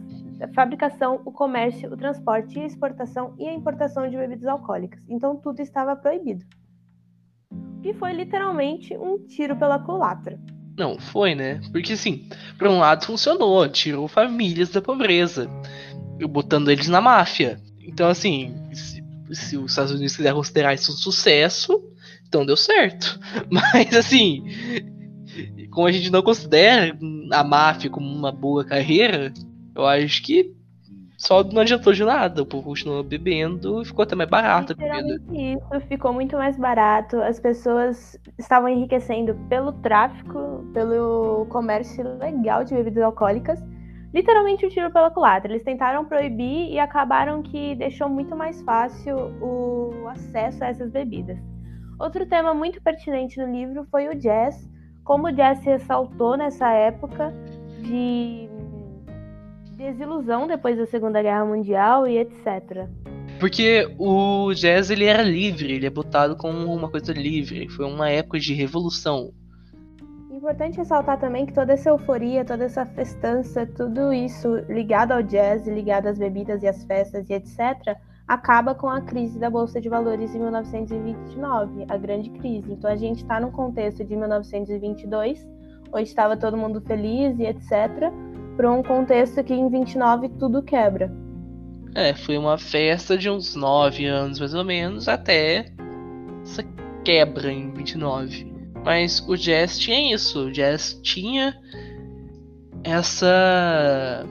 fabricação, 0.54 1.20
o 1.26 1.32
comércio, 1.32 1.92
o 1.92 1.96
transporte 1.98 2.58
a 2.58 2.64
exportação 2.64 3.34
e 3.38 3.46
a 3.46 3.52
importação 3.52 4.08
de 4.08 4.16
bebidas 4.16 4.46
alcoólicas. 4.46 5.04
Então 5.06 5.36
tudo 5.36 5.60
estava 5.60 5.94
proibido 5.94 6.46
que 7.82 7.92
foi 7.94 8.12
literalmente 8.12 8.96
um 8.96 9.18
tiro 9.18 9.56
pela 9.56 9.78
culatra. 9.78 10.38
Não, 10.78 10.98
foi, 10.98 11.34
né? 11.34 11.60
Porque 11.70 11.92
assim, 11.92 12.28
por 12.58 12.68
um 12.68 12.78
lado 12.78 13.04
funcionou, 13.04 13.68
tirou 13.68 14.08
famílias 14.08 14.70
da 14.70 14.80
pobreza, 14.80 15.50
botando 16.30 16.70
eles 16.70 16.88
na 16.88 17.00
máfia. 17.00 17.60
Então, 17.80 18.08
assim, 18.08 18.54
se, 18.72 19.04
se 19.32 19.56
os 19.56 19.72
Estados 19.72 19.92
Unidos 19.92 20.16
quiser 20.16 20.32
considerar 20.32 20.72
isso 20.72 20.92
um 20.92 20.96
sucesso, 20.96 21.82
então 22.26 22.46
deu 22.46 22.56
certo. 22.56 23.20
Mas 23.50 23.94
assim, 23.94 24.44
como 25.70 25.86
a 25.86 25.92
gente 25.92 26.10
não 26.10 26.22
considera 26.22 26.96
a 27.32 27.44
máfia 27.44 27.90
como 27.90 28.06
uma 28.06 28.32
boa 28.32 28.64
carreira, 28.64 29.32
eu 29.74 29.86
acho 29.86 30.22
que 30.22 30.54
só 31.22 31.44
não 31.44 31.62
adiantou 31.62 31.92
de 31.92 32.04
nada. 32.04 32.42
O 32.42 32.46
povo 32.46 32.64
continuou 32.64 33.02
bebendo 33.04 33.80
e 33.80 33.84
ficou 33.84 34.02
até 34.02 34.16
mais 34.16 34.28
barato. 34.28 34.74
Isso, 35.32 35.80
ficou 35.88 36.12
muito 36.12 36.36
mais 36.36 36.56
barato. 36.58 37.16
As 37.22 37.38
pessoas 37.38 38.18
estavam 38.38 38.68
enriquecendo 38.68 39.34
pelo 39.48 39.72
tráfico, 39.74 40.64
pelo 40.74 41.46
comércio 41.46 42.02
legal 42.18 42.64
de 42.64 42.74
bebidas 42.74 43.04
alcoólicas. 43.04 43.62
literalmente 44.12 44.66
o 44.66 44.68
tiro 44.68 44.92
pela 44.92 45.10
culatra. 45.10 45.52
Eles 45.52 45.62
tentaram 45.64 46.04
proibir 46.04 46.70
e 46.72 46.78
acabaram 46.78 47.42
que 47.42 47.74
deixou 47.76 48.08
muito 48.08 48.36
mais 48.36 48.60
fácil 48.62 49.16
o 49.40 50.08
acesso 50.08 50.64
a 50.64 50.68
essas 50.68 50.90
bebidas. 50.90 51.38
Outro 51.98 52.26
tema 52.26 52.52
muito 52.52 52.82
pertinente 52.82 53.38
no 53.40 53.50
livro 53.50 53.86
foi 53.90 54.08
o 54.08 54.14
jazz, 54.14 54.68
como 55.04 55.28
o 55.28 55.32
jazz 55.32 55.58
se 55.60 55.66
ressaltou 55.70 56.36
nessa 56.36 56.68
época 56.72 57.32
de 57.80 58.48
desilusão 59.82 60.46
depois 60.46 60.78
da 60.78 60.86
Segunda 60.86 61.20
Guerra 61.20 61.44
Mundial 61.44 62.06
e 62.06 62.18
etc. 62.18 62.88
Porque 63.40 63.92
o 63.98 64.52
jazz 64.54 64.90
ele 64.90 65.04
era 65.04 65.22
livre, 65.22 65.72
ele 65.72 65.86
é 65.86 65.90
botado 65.90 66.36
como 66.36 66.72
uma 66.72 66.88
coisa 66.88 67.12
livre, 67.12 67.68
foi 67.68 67.84
uma 67.84 68.08
época 68.08 68.38
de 68.38 68.54
revolução. 68.54 69.32
Importante 70.30 70.76
ressaltar 70.76 71.20
também 71.20 71.46
que 71.46 71.52
toda 71.52 71.72
essa 71.72 71.88
euforia, 71.88 72.44
toda 72.44 72.64
essa 72.64 72.84
festança, 72.84 73.64
tudo 73.64 74.12
isso 74.12 74.56
ligado 74.68 75.12
ao 75.12 75.22
jazz, 75.22 75.66
ligado 75.66 76.06
às 76.08 76.18
bebidas 76.18 76.62
e 76.62 76.68
às 76.68 76.84
festas 76.84 77.28
e 77.30 77.34
etc., 77.34 77.96
acaba 78.26 78.74
com 78.74 78.88
a 78.88 79.00
crise 79.00 79.38
da 79.38 79.50
Bolsa 79.50 79.80
de 79.80 79.88
Valores 79.88 80.34
em 80.34 80.38
1929, 80.38 81.86
a 81.88 81.96
grande 81.96 82.30
crise. 82.30 82.72
Então 82.72 82.90
a 82.90 82.96
gente 82.96 83.18
está 83.18 83.40
num 83.40 83.50
contexto 83.50 84.04
de 84.04 84.16
1922, 84.16 85.46
onde 85.92 86.08
estava 86.08 86.36
todo 86.36 86.56
mundo 86.56 86.80
feliz 86.80 87.38
e 87.38 87.44
etc., 87.44 88.10
para 88.56 88.70
um 88.70 88.82
contexto 88.82 89.42
que 89.42 89.54
em 89.54 89.68
29 89.68 90.28
tudo 90.38 90.62
quebra. 90.62 91.12
É, 91.94 92.14
foi 92.14 92.38
uma 92.38 92.56
festa 92.56 93.18
de 93.18 93.28
uns 93.28 93.54
9 93.54 94.06
anos 94.06 94.38
mais 94.38 94.54
ou 94.54 94.64
menos 94.64 95.08
até 95.08 95.66
essa 96.42 96.64
quebra 97.04 97.52
em 97.52 97.70
29. 97.70 98.50
Mas 98.84 99.20
o 99.28 99.36
jazz 99.36 99.78
tinha 99.78 100.14
isso, 100.14 100.46
o 100.46 100.52
jazz 100.52 100.98
tinha 101.02 101.54
essa 102.82 104.26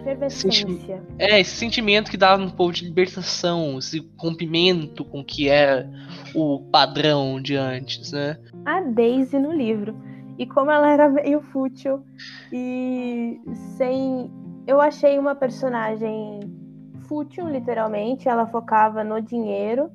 Efervescência. 0.00 1.02
É, 1.18 1.40
esse 1.40 1.56
sentimento 1.56 2.10
que 2.10 2.16
dava 2.16 2.42
um 2.42 2.50
pouco 2.50 2.72
de 2.72 2.84
libertação, 2.84 3.78
esse 3.78 4.04
rompimento 4.18 5.04
com 5.04 5.20
o 5.20 5.24
que 5.24 5.48
era 5.48 5.88
o 6.34 6.60
padrão 6.70 7.40
de 7.40 7.54
antes, 7.56 8.12
né? 8.12 8.38
A 8.64 8.80
Daisy 8.80 9.38
no 9.38 9.52
livro. 9.52 9.94
E 10.42 10.46
como 10.46 10.72
ela 10.72 10.90
era 10.90 11.08
meio 11.08 11.40
fútil 11.40 12.04
e 12.52 13.40
sem. 13.76 14.28
Eu 14.66 14.80
achei 14.80 15.16
uma 15.16 15.36
personagem 15.36 16.40
fútil, 17.06 17.48
literalmente. 17.48 18.28
Ela 18.28 18.44
focava 18.44 19.04
no 19.04 19.22
dinheiro, 19.22 19.88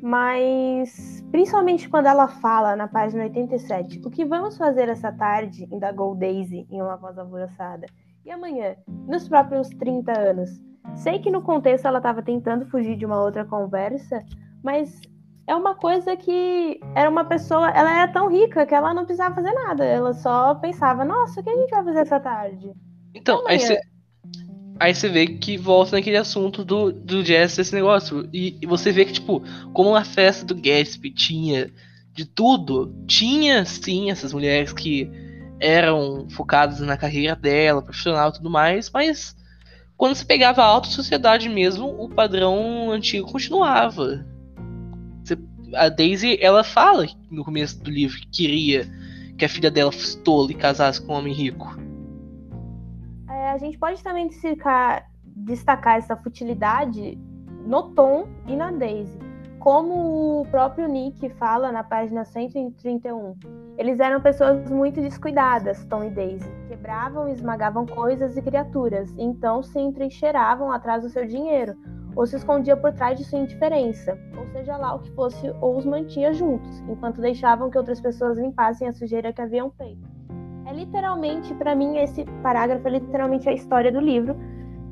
mas 0.00 1.20
principalmente 1.32 1.88
quando 1.88 2.06
ela 2.06 2.28
fala 2.28 2.76
na 2.76 2.86
página 2.86 3.24
87: 3.24 4.00
O 4.06 4.08
que 4.08 4.24
vamos 4.24 4.56
fazer 4.56 4.88
essa 4.88 5.10
tarde? 5.10 5.66
indagou 5.68 6.14
Daisy 6.14 6.64
em 6.70 6.80
uma 6.80 6.96
voz 6.96 7.18
alvoroçada. 7.18 7.86
E 8.24 8.30
amanhã? 8.30 8.76
Nos 8.86 9.28
próprios 9.28 9.68
30 9.70 10.16
anos? 10.16 10.62
Sei 10.94 11.18
que 11.18 11.28
no 11.28 11.42
contexto 11.42 11.86
ela 11.86 11.98
estava 11.98 12.22
tentando 12.22 12.66
fugir 12.66 12.96
de 12.96 13.04
uma 13.04 13.20
outra 13.20 13.44
conversa, 13.44 14.24
mas 14.62 15.00
é 15.48 15.56
uma 15.56 15.74
coisa 15.74 16.14
que 16.14 16.78
era 16.94 17.08
uma 17.08 17.24
pessoa, 17.24 17.70
ela 17.70 18.02
era 18.02 18.12
tão 18.12 18.28
rica 18.28 18.66
que 18.66 18.74
ela 18.74 18.92
não 18.92 19.06
precisava 19.06 19.34
fazer 19.34 19.52
nada, 19.52 19.82
ela 19.82 20.12
só 20.12 20.54
pensava, 20.54 21.06
nossa, 21.06 21.40
o 21.40 21.42
que 21.42 21.48
a 21.48 21.56
gente 21.56 21.70
vai 21.70 21.84
fazer 21.84 22.00
essa 22.00 22.20
tarde? 22.20 22.70
Então, 23.14 23.42
aí 23.48 23.58
você 23.58 23.80
aí 24.78 24.94
você 24.94 25.08
vê 25.08 25.26
que 25.26 25.56
volta 25.56 25.96
naquele 25.96 26.18
assunto 26.18 26.64
do, 26.64 26.92
do 26.92 27.24
jazz 27.24 27.56
desse 27.56 27.74
negócio. 27.74 28.28
E, 28.32 28.58
e, 28.62 28.66
você 28.66 28.92
vê 28.92 29.04
que, 29.04 29.14
tipo, 29.14 29.42
como 29.72 29.96
a 29.96 30.04
festa 30.04 30.44
do 30.44 30.54
Gatsby 30.54 31.10
tinha 31.10 31.72
de 32.12 32.24
tudo, 32.24 32.94
tinha 33.06 33.64
sim 33.64 34.10
essas 34.10 34.32
mulheres 34.32 34.72
que 34.72 35.10
eram 35.58 36.28
focadas 36.30 36.78
na 36.80 36.96
carreira 36.96 37.34
dela, 37.34 37.82
profissional 37.82 38.28
e 38.28 38.34
tudo 38.34 38.50
mais, 38.50 38.90
mas 38.90 39.34
quando 39.96 40.14
se 40.14 40.24
pegava 40.24 40.62
a 40.62 40.66
alta 40.66 40.88
sociedade 40.88 41.48
mesmo, 41.48 41.88
o 41.88 42.08
padrão 42.08 42.92
antigo 42.92 43.32
continuava. 43.32 44.24
A 45.74 45.88
Daisy, 45.88 46.38
ela 46.40 46.64
fala 46.64 47.06
no 47.30 47.44
começo 47.44 47.82
do 47.82 47.90
livro 47.90 48.16
que 48.18 48.28
queria 48.28 48.86
que 49.36 49.44
a 49.44 49.48
filha 49.48 49.70
dela 49.70 49.92
fosse 49.92 50.18
tola 50.22 50.50
e 50.50 50.54
casasse 50.54 51.00
com 51.00 51.12
um 51.12 51.16
homem 51.16 51.32
rico. 51.32 51.76
É, 53.28 53.50
a 53.50 53.58
gente 53.58 53.78
pode 53.78 54.02
também 54.02 54.28
destacar, 54.28 55.08
destacar 55.24 55.98
essa 55.98 56.16
futilidade 56.16 57.16
no 57.64 57.90
Tom 57.94 58.26
e 58.46 58.56
na 58.56 58.72
Daisy. 58.72 59.18
Como 59.60 60.40
o 60.40 60.46
próprio 60.46 60.88
Nick 60.88 61.28
fala 61.30 61.70
na 61.70 61.82
página 61.82 62.24
131, 62.24 63.36
eles 63.76 63.98
eram 64.00 64.20
pessoas 64.20 64.70
muito 64.70 65.00
descuidadas, 65.00 65.84
Tom 65.86 66.04
e 66.04 66.10
Daisy. 66.10 66.48
Quebravam 66.68 67.28
e 67.28 67.32
esmagavam 67.32 67.84
coisas 67.84 68.36
e 68.36 68.42
criaturas, 68.42 69.12
então 69.18 69.62
se 69.62 69.78
entrincheiravam 69.78 70.70
atrás 70.72 71.02
do 71.02 71.10
seu 71.10 71.26
dinheiro, 71.26 71.76
ou 72.18 72.26
se 72.26 72.34
escondia 72.34 72.76
por 72.76 72.92
trás 72.92 73.16
de 73.16 73.24
sua 73.24 73.38
indiferença, 73.38 74.18
ou 74.36 74.44
seja 74.48 74.76
lá 74.76 74.96
o 74.96 74.98
que 74.98 75.10
fosse, 75.12 75.54
ou 75.60 75.76
os 75.76 75.86
mantinha 75.86 76.32
juntos, 76.32 76.80
enquanto 76.88 77.20
deixavam 77.20 77.70
que 77.70 77.78
outras 77.78 78.00
pessoas 78.00 78.36
limpassem 78.36 78.88
a 78.88 78.92
sujeira 78.92 79.32
que 79.32 79.40
haviam 79.40 79.70
feito. 79.70 80.02
É 80.66 80.72
literalmente, 80.72 81.54
para 81.54 81.76
mim, 81.76 81.96
esse 81.98 82.24
parágrafo 82.42 82.88
é 82.88 82.90
literalmente 82.90 83.48
a 83.48 83.52
história 83.52 83.92
do 83.92 84.00
livro, 84.00 84.36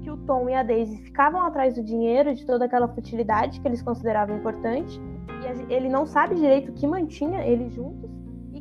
que 0.03 0.11
o 0.11 0.17
Tom 0.19 0.49
e 0.49 0.55
a 0.55 0.63
Daisy 0.63 0.99
ficavam 0.99 1.43
atrás 1.43 1.75
do 1.75 1.83
dinheiro, 1.83 2.33
de 2.33 2.47
toda 2.47 2.67
aquela 2.67 2.87
futilidade 2.87 3.61
que 3.61 3.67
eles 3.67 3.83
consideravam 3.83 4.37
importante, 4.37 5.01
e 5.43 5.75
ele 5.75 5.89
não 5.89 6.07
sabe 6.07 6.37
direito 6.37 6.71
o 6.71 6.75
que 6.75 6.87
mantinha 6.87 7.45
eles 7.45 7.73
juntos, 7.73 8.09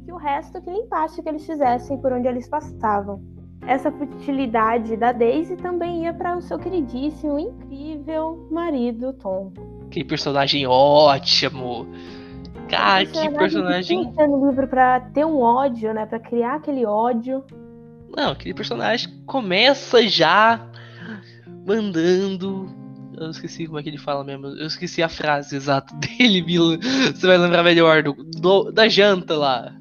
que 0.06 0.12
o 0.12 0.18
resto 0.18 0.62
que 0.62 0.70
limpasse 0.70 1.20
o 1.20 1.24
que 1.24 1.30
eles 1.30 1.46
fizessem 1.46 1.98
por 1.98 2.14
onde 2.14 2.28
eles 2.28 2.48
passavam. 2.48 3.22
Essa 3.68 3.92
futilidade 3.92 4.96
da 4.96 5.12
Daisy 5.12 5.56
também 5.58 6.04
ia 6.04 6.14
para 6.14 6.38
o 6.38 6.42
seu 6.42 6.60
queridíssimo, 6.60 7.40
incrível 7.40 8.48
marido 8.52 9.14
Tom. 9.14 9.52
Que 9.90 10.04
personagem 10.04 10.68
ótimo! 10.68 11.88
Cara, 12.70 13.06
que 13.06 13.30
personagem. 13.32 14.12
Que 14.12 14.28
no 14.28 14.50
livro 14.50 14.68
para 14.68 15.00
ter 15.00 15.26
um 15.26 15.40
ódio, 15.40 15.94
né? 15.94 16.06
Para 16.06 16.20
criar 16.20 16.56
aquele 16.56 16.86
ódio. 16.86 17.44
Não, 18.16 18.32
aquele 18.32 18.54
personagem 18.54 19.10
começa 19.26 20.08
já 20.08 20.68
mandando. 21.66 22.68
Eu 23.18 23.30
esqueci 23.30 23.66
como 23.66 23.80
é 23.80 23.84
que 23.84 23.90
ele 23.90 23.98
fala 23.98 24.24
mesmo. 24.24 24.48
Eu 24.48 24.68
esqueci 24.68 25.02
a 25.02 25.10
frase 25.10 25.56
exata 25.56 25.94
dele, 25.98 26.44
Mila. 26.44 26.78
Você 27.14 27.26
vai 27.26 27.38
lembrar 27.38 27.64
melhor 27.64 28.04
do, 28.04 28.14
do, 28.14 28.72
da 28.72 28.88
janta 28.88 29.36
lá 29.36 29.76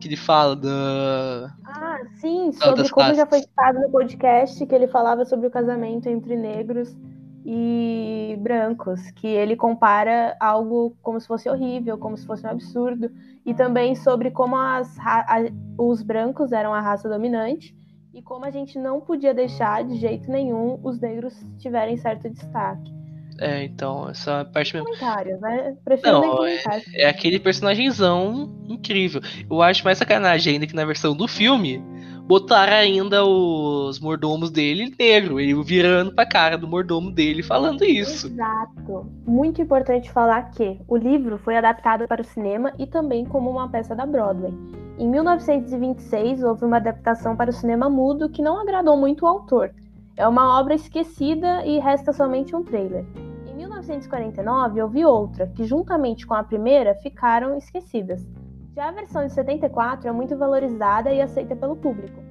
que 0.00 0.08
ele 0.08 0.16
fala 0.16 0.56
da. 0.56 1.54
Ah, 1.64 1.98
sim, 2.20 2.52
sobre 2.52 2.82
como 2.88 2.94
classes. 2.94 3.16
já 3.16 3.26
foi 3.26 3.40
citado 3.40 3.80
no 3.80 3.90
podcast, 3.90 4.66
que 4.66 4.74
ele 4.74 4.88
falava 4.88 5.24
sobre 5.24 5.46
o 5.46 5.50
casamento 5.50 6.08
entre 6.08 6.36
negros 6.36 6.96
e 7.44 8.38
brancos, 8.40 9.10
que 9.12 9.26
ele 9.26 9.56
compara 9.56 10.36
algo 10.38 10.94
como 11.02 11.20
se 11.20 11.26
fosse 11.26 11.48
horrível, 11.48 11.96
como 11.96 12.16
se 12.16 12.26
fosse 12.26 12.46
um 12.46 12.50
absurdo, 12.50 13.10
e 13.44 13.54
também 13.54 13.94
sobre 13.94 14.30
como 14.30 14.56
as, 14.56 14.98
a, 15.00 15.38
os 15.78 16.02
brancos 16.02 16.52
eram 16.52 16.74
a 16.74 16.80
raça 16.80 17.08
dominante 17.08 17.74
e 18.12 18.20
como 18.20 18.44
a 18.44 18.50
gente 18.50 18.78
não 18.78 19.00
podia 19.00 19.32
deixar 19.32 19.84
de 19.84 19.96
jeito 19.96 20.30
nenhum 20.30 20.78
os 20.82 21.00
negros 21.00 21.34
tiverem 21.58 21.96
certo 21.96 22.28
destaque. 22.28 22.99
É, 23.40 23.64
então, 23.64 24.06
essa 24.10 24.44
parte 24.44 24.74
mesmo. 24.74 24.86
Comentários, 24.86 25.40
né? 25.40 25.74
Prefiro 25.82 26.12
Não, 26.12 26.44
é, 26.44 26.60
é, 26.92 27.08
aquele 27.08 27.40
personagemzão 27.40 28.54
incrível. 28.68 29.22
Eu 29.50 29.62
acho 29.62 29.82
mais 29.82 29.96
sacanagem 29.96 30.52
ainda 30.52 30.66
que 30.66 30.76
na 30.76 30.84
versão 30.84 31.16
do 31.16 31.26
filme 31.26 31.82
botaram 32.26 32.74
ainda 32.74 33.24
os 33.24 33.98
mordomos 33.98 34.50
dele 34.50 34.94
negro, 34.96 35.40
ele 35.40 35.54
virando 35.64 36.14
pra 36.14 36.26
cara 36.26 36.58
do 36.58 36.68
mordomo 36.68 37.10
dele 37.10 37.42
falando 37.42 37.82
isso. 37.82 38.26
Exato. 38.26 39.10
Muito 39.26 39.62
importante 39.62 40.12
falar 40.12 40.50
que 40.50 40.78
o 40.86 40.96
livro 40.98 41.38
foi 41.38 41.56
adaptado 41.56 42.06
para 42.06 42.20
o 42.20 42.24
cinema 42.24 42.74
e 42.78 42.86
também 42.86 43.24
como 43.24 43.50
uma 43.50 43.68
peça 43.70 43.96
da 43.96 44.04
Broadway. 44.04 44.52
Em 44.98 45.08
1926, 45.08 46.44
houve 46.44 46.66
uma 46.66 46.76
adaptação 46.76 47.34
para 47.34 47.48
o 47.48 47.54
cinema 47.54 47.88
mudo 47.88 48.28
que 48.28 48.42
não 48.42 48.60
agradou 48.60 48.98
muito 48.98 49.24
o 49.24 49.28
autor. 49.28 49.72
É 50.14 50.28
uma 50.28 50.60
obra 50.60 50.74
esquecida 50.74 51.64
e 51.64 51.78
resta 51.78 52.12
somente 52.12 52.54
um 52.54 52.62
trailer. 52.62 53.06
1949 53.80 54.82
houve 54.82 55.04
outra, 55.04 55.46
que 55.48 55.64
juntamente 55.64 56.26
com 56.26 56.34
a 56.34 56.44
primeira 56.44 56.94
ficaram 56.96 57.56
esquecidas. 57.56 58.26
Já 58.74 58.88
a 58.88 58.92
versão 58.92 59.26
de 59.26 59.32
74 59.32 60.08
é 60.08 60.12
muito 60.12 60.36
valorizada 60.36 61.12
e 61.12 61.20
aceita 61.20 61.56
pelo 61.56 61.76
público. 61.76 62.22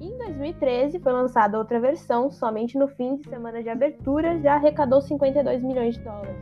em 0.00 0.16
2013 0.16 0.98
foi 1.00 1.12
lançada 1.12 1.58
outra 1.58 1.80
versão, 1.80 2.30
somente 2.30 2.78
no 2.78 2.88
fim 2.88 3.16
de 3.16 3.28
semana 3.28 3.62
de 3.62 3.68
abertura 3.68 4.38
já 4.40 4.54
arrecadou 4.54 5.00
52 5.00 5.62
milhões 5.62 5.96
de 5.96 6.04
dólares. 6.04 6.36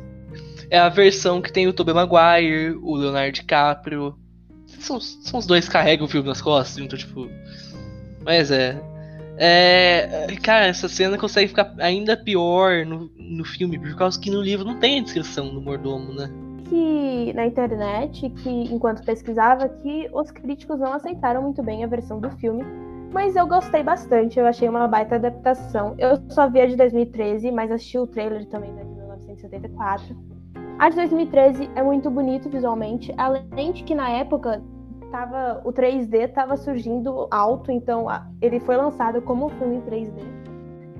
É 0.71 0.79
a 0.79 0.89
versão 0.89 1.41
que 1.41 1.53
tem 1.53 1.67
o 1.67 1.73
Tobey 1.73 1.95
Maguire, 1.95 2.79
o 2.83 2.95
Leonardo 2.97 3.33
DiCaprio. 3.33 4.15
São, 4.67 5.01
são 5.01 5.41
os 5.41 5.47
dois 5.47 5.67
que 5.67 5.73
carregam 5.73 6.05
o 6.05 6.09
filme 6.09 6.29
nas 6.29 6.43
costas, 6.43 6.79
então 6.79 6.99
tipo. 6.99 7.27
Mas 8.23 8.51
é. 8.51 8.79
É, 9.41 10.27
cara, 10.43 10.67
essa 10.67 10.89
cena 10.89 11.17
consegue 11.17 11.49
ficar 11.49 11.73
ainda 11.79 12.17
pior 12.17 12.85
no, 12.85 13.11
no 13.17 13.45
filme, 13.45 13.79
por 13.79 13.95
causa 13.97 14.19
que 14.19 14.31
no 14.31 14.43
livro 14.43 14.65
não 14.65 14.79
tem 14.79 14.99
a 14.99 15.03
descrição 15.03 15.49
do 15.55 15.61
mordomo, 15.61 16.13
né? 16.13 16.29
Que 16.69 17.33
na 17.35 17.47
internet, 17.47 18.29
que 18.31 18.51
enquanto 18.51 19.05
pesquisava, 19.05 19.69
que 19.69 20.09
os 20.13 20.31
críticos 20.31 20.81
não 20.81 20.93
aceitaram 20.93 21.43
muito 21.43 21.63
bem 21.63 21.85
a 21.85 21.87
versão 21.87 22.21
do 22.21 22.31
filme, 22.33 22.65
Mas 23.13 23.37
eu 23.37 23.47
gostei 23.47 23.83
bastante, 23.83 24.39
eu 24.39 24.47
achei 24.47 24.69
uma 24.69 24.87
baita 24.87 25.15
adaptação. 25.15 25.95
Eu 25.99 26.23
só 26.29 26.49
vi 26.49 26.61
a 26.61 26.67
de 26.67 26.77
2013, 26.77 27.51
mas 27.51 27.71
assisti 27.71 27.99
o 27.99 28.07
trailer 28.07 28.45
também 28.47 28.75
da 28.75 28.83
de 28.83 28.91
1974. 28.91 30.17
A 30.79 30.91
de 30.91 30.97
2013 30.97 31.71
é 31.75 31.83
muito 31.83 32.11
bonito 32.11 32.51
visualmente, 32.51 33.13
além 33.17 33.73
de 33.73 33.83
que 33.83 33.95
na 33.95 34.11
época 34.11 34.63
tava, 35.11 35.61
o 35.65 35.73
3D 35.73 36.29
estava 36.29 36.57
surgindo 36.57 37.27
alto, 37.31 37.71
então 37.71 38.07
ele 38.41 38.61
foi 38.61 38.77
lançado 38.77 39.21
como 39.23 39.47
um 39.47 39.49
filme 39.51 39.77
em 39.77 39.83
3D. 39.83 40.49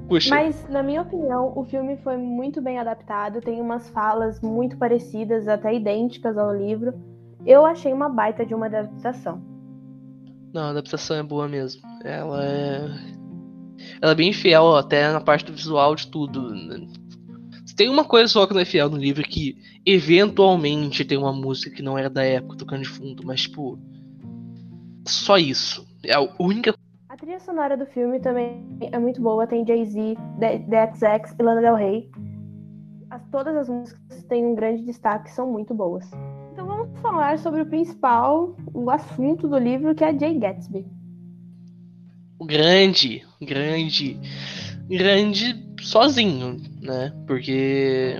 Puxa. 0.09 0.31
Mas, 0.31 0.67
na 0.71 0.83
minha 0.83 1.03
opinião, 1.03 1.53
o 1.55 1.65
filme 1.65 1.99
foi 1.99 2.17
muito 2.17 2.63
bem 2.63 2.79
adaptado, 2.79 3.43
tem 3.43 3.61
umas 3.61 3.91
falas 3.91 4.41
muito 4.41 4.79
parecidas, 4.79 5.47
até 5.47 5.75
idênticas 5.75 6.39
ao 6.39 6.55
livro. 6.57 6.95
Eu 7.45 7.67
achei 7.67 7.93
uma 7.93 8.09
baita 8.09 8.45
de 8.45 8.55
uma 8.55 8.67
adaptação. 8.67 9.43
Não, 10.53 10.63
a 10.63 10.71
adaptação 10.71 11.19
é 11.19 11.23
boa 11.23 11.47
mesmo. 11.47 11.83
Ela 12.03 12.45
é. 12.45 12.79
Ela 14.01 14.13
é 14.13 14.15
bem 14.15 14.33
fiel 14.33 14.77
até 14.77 15.13
na 15.13 15.21
parte 15.21 15.45
do 15.45 15.53
visual 15.53 15.95
de 15.95 16.09
tudo. 16.09 16.51
Tem 17.77 17.89
uma 17.89 18.05
coisa 18.05 18.27
só 18.29 18.47
que 18.47 18.55
não 18.55 18.61
é 18.61 18.65
fiel 18.65 18.89
no 18.89 18.97
livro 18.97 19.23
que 19.23 19.57
eventualmente 19.85 21.05
tem 21.05 21.19
uma 21.19 21.33
música 21.33 21.71
que 21.71 21.83
não 21.83 21.97
era 21.97 22.11
da 22.11 22.25
época 22.25 22.57
tocando 22.57 22.83
de 22.83 22.89
fundo, 22.89 23.23
mas 23.25 23.43
tipo. 23.43 23.79
Só 25.09 25.39
isso. 25.39 25.87
É 26.05 26.15
a 26.15 26.21
única. 26.39 26.75
A 27.09 27.17
trilha 27.17 27.41
sonora 27.41 27.77
do 27.77 27.87
filme 27.87 28.21
também 28.21 28.79
é 28.81 28.99
muito 28.99 29.21
boa. 29.21 29.47
Tem 29.47 29.67
Jay-Z, 29.67 30.17
The 30.39 30.93
XX 30.95 31.35
e 31.39 31.43
Lana 31.43 31.61
Del 31.61 31.75
Rey. 31.75 32.11
As, 33.11 33.27
todas 33.31 33.57
as 33.57 33.69
músicas 33.69 34.23
têm 34.25 34.45
um 34.45 34.55
grande 34.55 34.85
destaque, 34.85 35.31
são 35.31 35.51
muito 35.51 35.75
boas. 35.75 36.05
Então 36.53 36.67
vamos 36.67 37.01
falar 37.01 37.39
sobre 37.39 37.63
o 37.63 37.67
principal, 37.67 38.55
o 38.75 38.91
assunto 38.91 39.49
do 39.49 39.57
livro, 39.57 39.95
que 39.95 40.05
é 40.05 40.17
Jay 40.17 40.39
Gatsby. 40.39 40.87
O 42.39 42.45
grande, 42.45 43.25
grande, 43.41 44.21
grande 44.89 45.69
sozinho, 45.81 46.61
né? 46.83 47.13
Porque. 47.27 48.17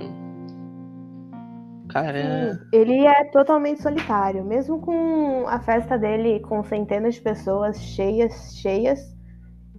Cara. 1.89 2.53
Sim, 2.53 2.59
ele 2.71 3.05
é 3.05 3.25
totalmente 3.25 3.81
solitário. 3.81 4.45
Mesmo 4.45 4.79
com 4.79 5.45
a 5.47 5.59
festa 5.59 5.97
dele 5.97 6.39
com 6.41 6.63
centenas 6.63 7.15
de 7.15 7.21
pessoas 7.21 7.77
cheias, 7.81 8.55
cheias. 8.55 8.99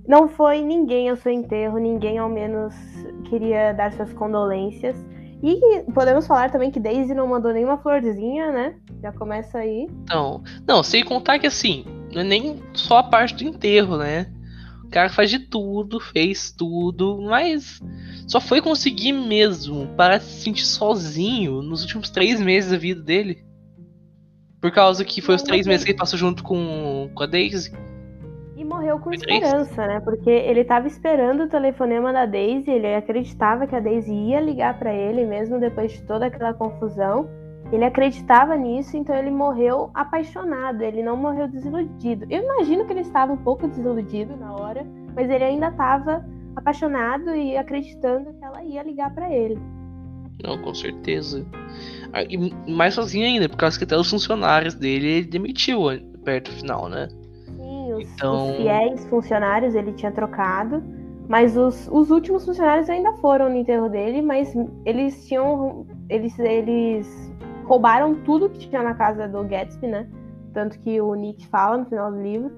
Não 0.07 0.29
foi 0.29 0.61
ninguém 0.61 1.09
ao 1.09 1.17
seu 1.17 1.31
enterro, 1.31 1.79
ninguém 1.79 2.19
ao 2.19 2.29
menos 2.29 2.75
queria 3.29 3.73
dar 3.73 3.93
suas 3.93 4.13
condolências. 4.13 4.97
E 5.43 5.83
podemos 5.95 6.27
falar 6.27 6.51
também 6.51 6.71
que 6.71 6.81
Daisy 6.81 7.15
não 7.15 7.29
mandou 7.29 7.53
nenhuma 7.53 7.79
florzinha, 7.79 8.51
né? 8.51 8.75
Já 9.03 9.13
começa 9.13 9.59
aí. 9.59 9.89
Não, 10.09 10.43
não, 10.67 10.83
sem 10.83 11.05
contar 11.05 11.39
que 11.39 11.47
assim, 11.47 11.85
não 12.13 12.21
é 12.21 12.25
nem 12.25 12.63
só 12.75 12.99
a 12.99 13.03
parte 13.03 13.37
do 13.37 13.45
enterro, 13.45 13.97
né? 13.97 14.27
O 14.91 14.93
cara 14.93 15.09
faz 15.09 15.31
de 15.31 15.39
tudo, 15.39 16.01
fez 16.01 16.51
tudo, 16.51 17.23
mas 17.23 17.81
só 18.27 18.41
foi 18.41 18.61
conseguir 18.61 19.13
mesmo 19.13 19.87
parar 19.97 20.19
de 20.19 20.25
se 20.25 20.41
sentir 20.41 20.67
sozinho 20.67 21.63
nos 21.63 21.83
últimos 21.83 22.11
três 22.11 22.41
meses 22.41 22.73
da 22.73 22.77
vida 22.77 23.01
dele. 23.01 23.45
Por 24.61 24.73
causa 24.73 25.05
que 25.05 25.23
foi 25.23 25.37
os 25.37 25.43
três 25.43 25.65
meses 25.65 25.85
que 25.85 25.93
ele 25.93 25.99
passou 25.99 26.19
junto 26.19 26.43
com, 26.43 27.09
com 27.15 27.23
a 27.23 27.27
Daisy 27.27 27.71
morreu 28.71 29.01
com 29.01 29.13
esperança, 29.13 29.85
né? 29.87 30.01
Porque 30.01 30.31
ele 30.31 30.61
estava 30.61 30.87
esperando 30.87 31.43
o 31.43 31.49
telefonema 31.49 32.13
da 32.13 32.25
Daisy, 32.25 32.71
ele 32.71 32.95
acreditava 32.95 33.67
que 33.67 33.75
a 33.75 33.81
Daisy 33.81 34.15
ia 34.15 34.41
ligar 34.41 34.79
para 34.79 34.95
ele 34.95 35.27
mesmo 35.27 35.59
depois 35.59 35.93
de 35.93 36.03
toda 36.03 36.27
aquela 36.27 36.55
confusão. 36.55 37.29
Ele 37.73 37.85
acreditava 37.85 38.57
nisso, 38.57 38.97
então 38.97 39.15
ele 39.15 39.31
morreu 39.31 39.91
apaixonado, 39.95 40.83
ele 40.83 41.03
não 41.03 41.17
morreu 41.17 41.47
desiludido. 41.47 42.27
Eu 42.29 42.43
imagino 42.43 42.85
que 42.85 42.93
ele 42.93 43.01
estava 43.01 43.33
um 43.33 43.37
pouco 43.37 43.69
desiludido 43.69 44.37
na 44.37 44.55
hora, 44.55 44.85
mas 45.15 45.31
ele 45.31 45.45
ainda 45.45 45.69
estava 45.69 46.25
apaixonado 46.57 47.35
e 47.35 47.57
acreditando 47.57 48.33
que 48.33 48.45
ela 48.45 48.65
ia 48.65 48.83
ligar 48.83 49.15
para 49.15 49.33
ele. 49.33 49.59
Não, 50.43 50.61
com 50.63 50.75
certeza. 50.75 51.47
Ah, 52.13 52.25
e 52.25 52.53
mais 52.73 52.95
sozinho 52.95 53.27
ainda, 53.27 53.49
por 53.49 53.57
causa 53.57 53.79
que 53.79 53.85
até 53.85 53.97
os 53.97 54.11
funcionários 54.11 54.75
dele 54.75 55.07
ele 55.07 55.27
demitiu 55.27 55.83
perto 56.25 56.51
do 56.51 56.57
final, 56.57 56.89
né? 56.89 57.09
os, 58.01 58.13
então... 58.13 58.51
os 58.51 58.57
fiéis 58.57 59.05
funcionários 59.07 59.75
ele 59.75 59.93
tinha 59.93 60.13
trocado, 60.13 60.83
mas 61.29 61.57
os, 61.57 61.89
os 61.91 62.11
últimos 62.11 62.45
funcionários 62.45 62.89
ainda 62.89 63.13
foram 63.15 63.49
no 63.49 63.57
enterro 63.57 63.89
dele, 63.89 64.23
mas 64.23 64.53
eles 64.85 65.27
tinham. 65.27 65.87
Eles, 66.09 66.37
eles 66.39 67.20
roubaram 67.71 68.17
tudo 68.25 68.51
que 68.51 68.69
tinha 68.69 68.83
na 68.83 68.95
casa 68.95 69.29
do 69.29 69.45
Gatsby, 69.45 69.87
né? 69.87 70.09
Tanto 70.53 70.77
que 70.81 71.01
o 71.01 71.15
Nick 71.15 71.47
fala 71.47 71.77
no 71.79 71.87
final 71.87 72.11
do 72.11 72.21
livro. 72.21 72.51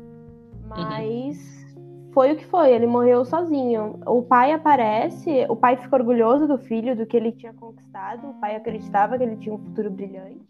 Mas 0.66 1.37
uhum. 1.77 2.12
foi 2.14 2.33
o 2.33 2.37
que 2.37 2.46
foi, 2.46 2.72
ele 2.72 2.87
morreu 2.87 3.22
sozinho. 3.22 4.01
O 4.07 4.22
pai 4.22 4.53
aparece, 4.53 5.44
o 5.51 5.55
pai 5.55 5.77
fica 5.77 5.96
orgulhoso 5.96 6.48
do 6.48 6.57
filho, 6.57 6.96
do 6.96 7.05
que 7.05 7.14
ele 7.14 7.31
tinha 7.31 7.53
conquistado. 7.53 8.27
O 8.27 8.35
pai 8.40 8.57
acreditava 8.57 9.18
que 9.18 9.25
ele 9.25 9.37
tinha 9.37 9.55
um 9.55 9.59
futuro 9.59 9.90
brilhante. 9.90 10.40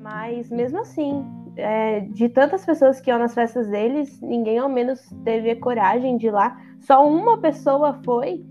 Mas 0.00 0.48
mesmo 0.48 0.80
assim, 0.80 1.22
é, 1.54 2.00
de 2.00 2.30
tantas 2.30 2.64
pessoas 2.64 2.98
que 2.98 3.10
iam 3.10 3.18
nas 3.18 3.34
festas 3.34 3.68
deles, 3.68 4.18
ninguém 4.22 4.56
ao 4.56 4.70
menos 4.70 5.06
teve 5.22 5.54
coragem 5.56 6.16
de 6.16 6.28
ir 6.28 6.30
lá. 6.30 6.58
Só 6.80 7.06
uma 7.06 7.36
pessoa 7.36 8.00
foi 8.06 8.42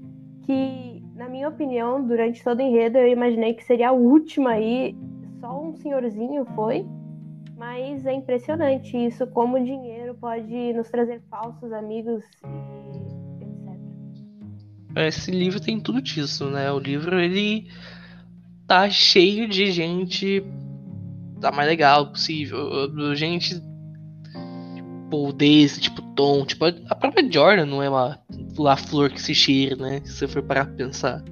que, 0.43 0.88
na 1.19 1.27
minha 1.27 1.49
opinião, 1.49 2.01
durante 2.01 2.41
todo 2.41 2.59
o 2.59 2.61
enredo, 2.61 2.97
eu 2.97 3.09
imaginei 3.09 3.53
que 3.53 3.65
seria 3.65 3.89
a 3.89 3.91
última 3.91 4.51
aí. 4.51 4.95
Só 5.41 5.61
um 5.61 5.75
senhorzinho 5.75 6.45
foi. 6.55 6.85
Mas 7.57 8.05
é 8.05 8.13
impressionante 8.13 8.95
isso, 8.95 9.27
como 9.27 9.57
o 9.57 9.63
dinheiro 9.63 10.15
pode 10.15 10.71
nos 10.71 10.89
trazer 10.89 11.21
falsos 11.29 11.73
amigos 11.73 12.23
e 13.37 13.43
etc. 13.43 15.07
Esse 15.07 15.29
livro 15.29 15.59
tem 15.59 15.77
tudo 15.77 16.01
disso, 16.01 16.49
né? 16.49 16.71
O 16.71 16.79
livro, 16.79 17.19
ele 17.19 17.67
tá 18.65 18.89
cheio 18.89 19.45
de 19.45 19.69
gente 19.73 20.41
da 21.37 21.51
mais 21.51 21.67
legal 21.67 22.11
possível. 22.11 22.89
Gente, 23.13 23.61
tipo, 25.09 25.33
desse, 25.33 25.81
tipo, 25.81 26.01
Tom, 26.13 26.45
tipo, 26.45 26.65
a 26.65 26.95
própria 26.95 27.29
Jordan 27.29 27.65
não 27.65 27.81
é 27.81 27.89
uma 27.89 28.19
lá 28.57 28.77
flor 28.77 29.09
que 29.09 29.21
se 29.21 29.33
cheira, 29.33 29.75
né? 29.75 30.01
Se 30.03 30.13
você 30.13 30.27
for 30.27 30.43
parar 30.43 30.65
pra 30.65 30.75
pensar. 30.75 31.23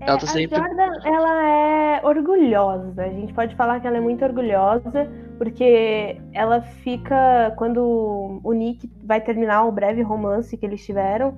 É, 0.00 0.08
ela 0.08 0.18
tá 0.18 0.26
sempre... 0.26 0.56
A 0.56 0.60
Jordan, 0.60 0.92
ela 1.04 1.48
é 1.48 2.00
orgulhosa. 2.04 3.02
A 3.02 3.10
gente 3.10 3.34
pode 3.34 3.54
falar 3.56 3.80
que 3.80 3.86
ela 3.86 3.96
é 3.96 4.00
muito 4.00 4.24
orgulhosa, 4.24 5.10
porque 5.38 6.20
ela 6.32 6.60
fica. 6.60 7.52
Quando 7.56 8.40
o 8.42 8.52
Nick 8.52 8.90
vai 9.04 9.20
terminar 9.20 9.64
o 9.64 9.72
breve 9.72 10.02
romance 10.02 10.56
que 10.56 10.64
eles 10.64 10.84
tiveram, 10.84 11.36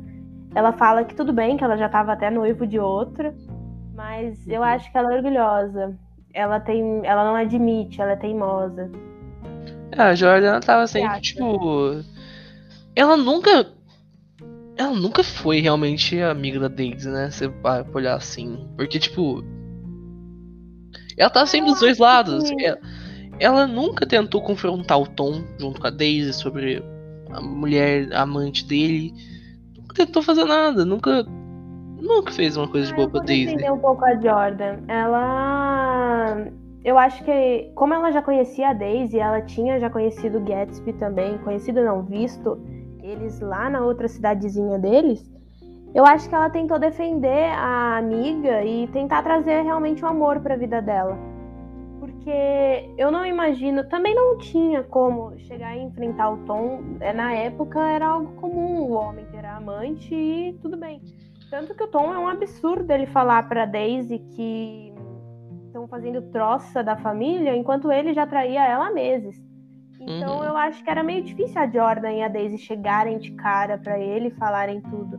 ela 0.55 0.73
fala 0.73 1.05
que 1.05 1.15
tudo 1.15 1.33
bem, 1.33 1.57
que 1.57 1.65
ela 1.65 1.77
já 1.77 1.89
tava 1.89 2.13
até 2.13 2.31
noivo 2.31 2.67
de 2.67 2.79
outra, 2.79 3.35
mas 3.95 4.47
eu 4.47 4.61
uhum. 4.61 4.67
acho 4.67 4.91
que 4.91 4.99
ela 4.99 5.13
é 5.13 5.17
orgulhosa 5.17 5.99
ela 6.35 6.59
tem. 6.59 7.01
Ela 7.07 7.25
não 7.25 7.37
admite, 7.37 8.03
ela 8.03 8.13
é 8.13 8.17
teimosa. 8.17 8.91
É, 9.97 10.03
a 10.03 10.15
Jordan 10.15 10.61
tava 10.61 10.87
sempre, 10.87 11.21
tipo. 11.21 12.03
Ela 12.95 13.17
nunca. 13.17 13.67
Ela 14.77 14.93
nunca 14.93 15.23
foi 15.23 15.61
realmente 15.61 16.21
amiga 16.21 16.59
da 16.59 16.69
Daisy, 16.69 17.09
né? 17.09 17.31
Você 17.31 17.49
vai 17.49 17.85
olhar 17.95 18.17
assim. 18.17 18.69
Porque, 18.77 18.99
tipo. 18.99 19.45
Ela 21.17 21.31
tá 21.31 21.47
sempre 21.47 21.71
dos 21.71 21.81
dois 21.81 21.99
lados. 21.99 22.51
Ela, 22.59 22.79
ela 23.39 23.67
nunca 23.67 24.07
tentou 24.07 24.43
confrontar 24.43 25.01
o 25.01 25.07
Tom 25.07 25.45
junto 25.59 25.81
com 25.81 25.87
a 25.87 25.91
Daisy 25.91 26.33
sobre 26.33 26.83
a 27.31 27.41
mulher 27.41 28.13
a 28.13 28.23
amante 28.23 28.67
dele. 28.67 29.15
Nunca 29.77 29.95
tentou 29.95 30.23
fazer 30.23 30.45
nada. 30.45 30.85
Nunca 30.85 31.25
nunca 32.05 32.33
fez 32.33 32.57
uma 32.57 32.69
coisa 32.69 32.89
de 32.89 32.95
boa 32.95 33.09
pra 33.09 33.21
Daisy. 33.21 33.53
entender 33.53 33.73
um 33.73 33.79
pouco 33.79 34.05
a 34.05 34.15
Jordan. 34.15 34.79
Ela. 34.89 36.47
Eu 36.85 36.99
acho 36.99 37.25
que, 37.25 37.73
como 37.75 37.95
ela 37.95 38.13
já 38.13 38.21
conhecia 38.21 38.69
a 38.69 38.73
Daisy, 38.75 39.19
ela 39.19 39.41
tinha 39.41 39.81
já 39.81 39.89
conhecido 39.89 40.39
Gatsby 40.41 40.93
também, 40.93 41.39
conhecido 41.39 41.83
não, 41.83 42.03
visto 42.03 42.61
eles 43.03 43.41
lá 43.41 43.71
na 43.71 43.81
outra 43.81 44.07
cidadezinha 44.07 44.79
deles. 44.79 45.33
Eu 45.95 46.05
acho 46.05 46.29
que 46.29 46.35
ela 46.35 46.51
tentou 46.51 46.79
defender 46.79 47.51
a 47.53 47.97
amiga 47.97 48.63
e 48.65 48.87
tentar 48.89 49.23
trazer 49.23 49.63
realmente 49.63 50.05
o 50.05 50.07
um 50.07 50.11
amor 50.11 50.41
para 50.41 50.55
a 50.55 50.57
vida 50.59 50.83
dela. 50.83 51.17
Porque 52.01 52.91
eu 52.99 53.11
não 53.11 53.25
imagino, 53.25 53.89
também 53.89 54.15
não 54.15 54.37
tinha 54.37 54.83
como 54.83 55.39
chegar 55.39 55.75
e 55.77 55.83
enfrentar 55.83 56.33
o 56.33 56.39
Tom. 56.45 56.83
É, 57.01 57.15
na 57.15 57.33
época 57.33 57.81
era 57.81 58.09
algo 58.09 58.33
comum 58.41 58.83
o 58.83 58.93
homem 58.93 59.25
ter 59.27 59.45
amante 59.47 60.15
e 60.15 60.53
tudo 60.61 60.77
bem. 60.77 61.01
Tanto 61.49 61.75
que 61.75 61.85
o 61.85 61.89
Tom 61.89 62.13
é 62.13 62.19
um 62.19 62.29
absurdo 62.29 62.91
ele 62.91 63.07
falar 63.07 63.49
para 63.49 63.65
Daisy 63.65 64.19
que 64.19 64.94
estão 65.75 65.89
fazendo 65.89 66.23
troça 66.31 66.85
da 66.85 66.97
família, 66.97 67.57
enquanto 67.57 67.91
ele 67.91 68.15
já 68.15 68.25
traía 68.25 68.65
ela 68.65 68.87
há 68.87 68.93
meses. 68.93 69.43
Então 70.01 70.39
uhum. 70.39 70.45
eu 70.45 70.57
acho 70.57 70.85
que 70.85 70.91
era 70.91 71.03
meio 71.03 71.25
difícil 71.25 71.61
a 71.61 71.67
Jordan 71.67 72.13
e 72.13 72.23
a 72.23 72.29
Daisy 72.29 72.59
chegarem 72.59 73.19
de 73.19 73.33
cara 73.33 73.77
para 73.77 73.99
ele 73.99 74.29
e 74.29 74.39
falarem 74.39 74.81
tudo. 74.81 75.19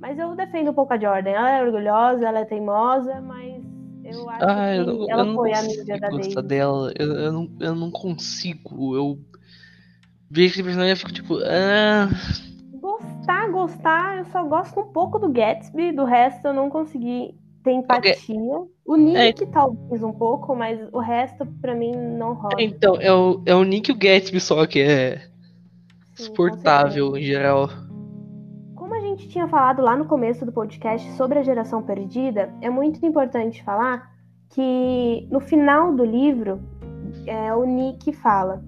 Mas 0.00 0.18
eu 0.18 0.34
defendo 0.34 0.70
um 0.70 0.74
pouco 0.74 0.92
a 0.92 0.98
Jordan. 0.98 1.30
Ela 1.30 1.50
é 1.50 1.62
orgulhosa, 1.62 2.26
ela 2.26 2.40
é 2.40 2.44
teimosa, 2.44 3.20
mas 3.20 3.62
eu 4.02 4.28
acho 4.28 4.44
ah, 4.44 4.72
que 4.72 4.90
eu, 4.90 5.10
ela 5.10 5.26
eu 5.26 5.34
foi 5.34 5.52
amiga 5.52 6.00
da 6.00 6.08
Daisy. 6.08 6.42
Dela. 6.42 6.92
Eu, 6.98 7.12
eu, 7.12 7.32
não, 7.32 7.48
eu 7.60 7.74
não 7.76 7.90
consigo. 7.90 8.96
Eu 8.96 9.18
ver 10.28 10.48
aquele 10.48 10.64
personagem 10.64 10.92
eu 10.92 10.96
fico 10.96 11.12
tipo. 11.12 11.38
Ah... 11.44 12.08
Gostar, 12.80 13.48
gostar, 13.52 14.18
eu 14.18 14.24
só 14.26 14.42
gosto 14.42 14.80
um 14.80 14.92
pouco 14.92 15.20
do 15.20 15.28
Gatsby, 15.28 15.92
do 15.92 16.04
resto 16.04 16.48
eu 16.48 16.52
não 16.54 16.68
consegui 16.68 17.36
ter 17.62 17.72
empatia. 17.72 18.12
Okay. 18.12 18.38
O 18.84 18.96
Nick 18.96 19.44
é. 19.44 19.46
talvez 19.46 20.02
um 20.02 20.12
pouco, 20.12 20.54
mas 20.54 20.80
o 20.92 20.98
resto 20.98 21.46
pra 21.60 21.74
mim 21.74 21.92
não 21.92 22.34
rola. 22.34 22.56
Então, 22.58 22.96
é 23.00 23.12
o, 23.12 23.42
é 23.46 23.54
o 23.54 23.64
Nick 23.64 23.90
e 23.90 23.94
o 23.94 23.98
Gatsby 23.98 24.40
só 24.40 24.66
que 24.66 24.80
é 24.80 25.22
suportável 26.14 27.16
em 27.16 27.22
geral. 27.22 27.68
Como 28.74 28.94
a 28.94 29.00
gente 29.00 29.28
tinha 29.28 29.48
falado 29.48 29.82
lá 29.82 29.96
no 29.96 30.04
começo 30.04 30.44
do 30.44 30.52
podcast 30.52 31.10
sobre 31.12 31.38
a 31.38 31.42
geração 31.42 31.82
perdida, 31.82 32.52
é 32.60 32.68
muito 32.68 33.04
importante 33.06 33.62
falar 33.62 34.10
que 34.50 35.26
no 35.30 35.40
final 35.40 35.94
do 35.94 36.04
livro 36.04 36.60
é, 37.26 37.54
o 37.54 37.64
Nick 37.64 38.12
fala 38.12 38.62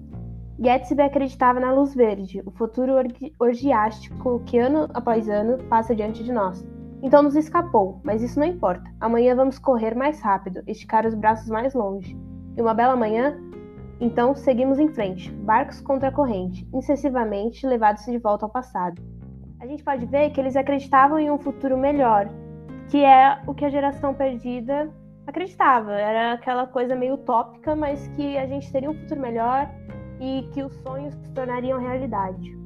Gatsby 0.57 1.01
acreditava 1.01 1.59
na 1.59 1.73
luz 1.73 1.93
verde, 1.93 2.41
o 2.45 2.51
futuro 2.51 2.93
orgiástico 3.37 4.41
que 4.45 4.57
ano 4.57 4.89
após 4.93 5.27
ano 5.27 5.57
passa 5.65 5.93
diante 5.93 6.23
de 6.23 6.31
nós. 6.31 6.65
Então 7.05 7.21
nos 7.21 7.35
escapou, 7.35 8.01
mas 8.03 8.23
isso 8.23 8.39
não 8.39 8.47
importa. 8.47 8.83
Amanhã 8.99 9.35
vamos 9.35 9.59
correr 9.59 9.93
mais 9.93 10.19
rápido, 10.19 10.63
esticar 10.65 11.05
os 11.05 11.13
braços 11.13 11.47
mais 11.47 11.75
longe. 11.75 12.17
E 12.57 12.61
uma 12.61 12.73
bela 12.73 12.95
manhã, 12.95 13.37
então 14.01 14.33
seguimos 14.33 14.79
em 14.79 14.87
frente, 14.87 15.31
barcos 15.31 15.79
contra 15.79 16.09
a 16.09 16.11
corrente, 16.11 16.67
incessivamente 16.73 17.67
levados 17.67 18.03
de 18.05 18.17
volta 18.17 18.47
ao 18.47 18.51
passado. 18.51 18.99
A 19.59 19.67
gente 19.67 19.83
pode 19.83 20.07
ver 20.07 20.31
que 20.31 20.41
eles 20.41 20.55
acreditavam 20.55 21.19
em 21.19 21.29
um 21.29 21.37
futuro 21.37 21.77
melhor, 21.77 22.27
que 22.89 23.05
é 23.05 23.39
o 23.45 23.53
que 23.53 23.65
a 23.65 23.69
geração 23.69 24.11
perdida 24.11 24.91
acreditava. 25.27 25.91
Era 25.91 26.33
aquela 26.33 26.65
coisa 26.65 26.95
meio 26.95 27.13
utópica, 27.13 27.75
mas 27.75 28.07
que 28.15 28.35
a 28.35 28.47
gente 28.47 28.71
teria 28.71 28.89
um 28.89 28.95
futuro 28.95 29.21
melhor 29.21 29.69
e 30.19 30.49
que 30.51 30.63
os 30.63 30.73
sonhos 30.77 31.13
se 31.13 31.31
tornariam 31.33 31.79
realidade. 31.79 32.64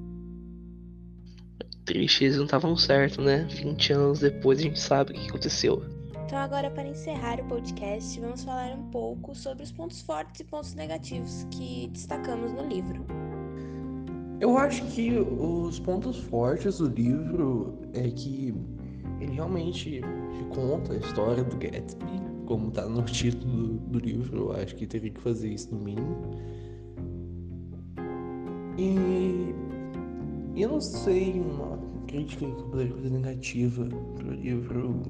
Triste, 1.89 2.25
eles 2.25 2.37
não 2.37 2.45
estavam 2.45 2.77
certos, 2.77 3.25
né? 3.25 3.47
20 3.49 3.93
anos 3.93 4.19
depois 4.19 4.59
a 4.59 4.61
gente 4.61 4.79
sabe 4.79 5.09
o 5.09 5.15
que 5.15 5.27
aconteceu. 5.27 5.83
Então, 6.23 6.37
agora, 6.37 6.69
para 6.69 6.87
encerrar 6.87 7.39
o 7.39 7.45
podcast, 7.45 8.19
vamos 8.19 8.43
falar 8.43 8.75
um 8.75 8.91
pouco 8.91 9.33
sobre 9.33 9.63
os 9.63 9.71
pontos 9.71 9.99
fortes 10.03 10.39
e 10.39 10.43
pontos 10.43 10.75
negativos 10.75 11.47
que 11.49 11.89
destacamos 11.91 12.53
no 12.53 12.67
livro. 12.67 13.03
Eu 14.39 14.55
acho 14.55 14.85
que 14.85 15.17
os 15.17 15.79
pontos 15.79 16.19
fortes 16.19 16.77
do 16.77 16.89
livro 16.89 17.79
é 17.95 18.07
que 18.11 18.53
ele 19.19 19.33
realmente 19.33 20.01
conta 20.53 20.93
a 20.93 20.97
história 20.97 21.43
do 21.43 21.57
Gatsby, 21.57 22.21
como 22.45 22.69
tá 22.69 22.87
no 22.87 23.01
título 23.09 23.79
do 23.87 23.97
livro. 23.97 24.51
Eu 24.51 24.61
acho 24.61 24.75
que 24.75 24.85
teria 24.85 25.09
que 25.09 25.19
fazer 25.19 25.49
isso 25.49 25.73
no 25.73 25.81
mínimo. 25.81 26.29
E 28.77 29.55
eu 30.55 30.69
não 30.69 30.81
sei, 30.81 31.39
uma 31.39 31.68
crítica 32.09 32.45
poderia 32.47 32.93
fazer 32.95 33.09
negativa 33.11 33.87
pro 34.15 34.31
livro, 34.31 35.01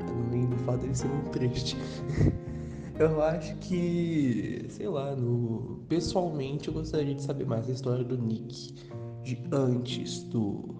além 0.00 0.46
do 0.46 0.56
fato 0.58 0.80
dele 0.80 0.94
ser 0.94 1.08
muito 1.08 1.30
triste. 1.30 1.76
eu 2.98 3.22
acho 3.22 3.54
que, 3.58 4.66
sei 4.68 4.88
lá, 4.88 5.14
no, 5.14 5.80
pessoalmente 5.88 6.68
eu 6.68 6.74
gostaria 6.74 7.14
de 7.14 7.22
saber 7.22 7.46
mais 7.46 7.66
da 7.66 7.72
história 7.72 8.04
do 8.04 8.18
Nick 8.18 8.74
de 9.22 9.38
antes 9.52 10.24
do, 10.24 10.74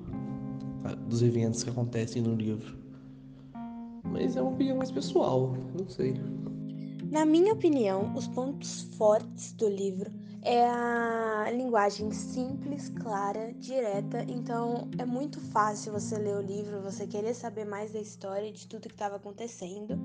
dos 1.08 1.22
eventos 1.22 1.62
que 1.62 1.70
acontecem 1.70 2.20
no 2.20 2.34
livro. 2.34 2.76
Mas 4.02 4.36
é 4.36 4.42
uma 4.42 4.50
opinião 4.50 4.76
mais 4.76 4.90
pessoal, 4.90 5.54
não 5.78 5.88
sei. 5.88 6.14
Na 7.10 7.24
minha 7.24 7.52
opinião, 7.52 8.12
os 8.16 8.26
pontos 8.26 8.82
fortes 8.96 9.52
do 9.52 9.68
livro 9.68 10.10
é 10.48 10.66
a 10.66 11.50
linguagem 11.50 12.10
simples, 12.10 12.88
clara, 12.88 13.52
direta, 13.52 14.24
então 14.26 14.88
é 14.96 15.04
muito 15.04 15.38
fácil 15.38 15.92
você 15.92 16.16
ler 16.16 16.36
o 16.36 16.40
livro, 16.40 16.80
você 16.80 17.06
querer 17.06 17.34
saber 17.34 17.66
mais 17.66 17.92
da 17.92 18.00
história 18.00 18.50
de 18.50 18.66
tudo 18.66 18.88
que 18.88 18.94
estava 18.94 19.16
acontecendo. 19.16 20.00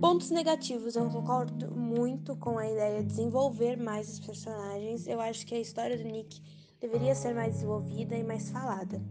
Pontos 0.00 0.30
negativos, 0.30 0.94
eu 0.94 1.10
concordo 1.10 1.72
muito 1.74 2.36
com 2.36 2.56
a 2.56 2.70
ideia 2.70 3.00
de 3.00 3.08
desenvolver 3.08 3.76
mais 3.76 4.08
os 4.08 4.20
personagens. 4.20 5.08
Eu 5.08 5.20
acho 5.20 5.44
que 5.44 5.56
a 5.56 5.60
história 5.60 5.98
do 5.98 6.04
Nick 6.04 6.40
deveria 6.80 7.16
ser 7.16 7.34
mais 7.34 7.54
desenvolvida 7.54 8.14
e 8.14 8.22
mais 8.22 8.50
falada. 8.50 9.02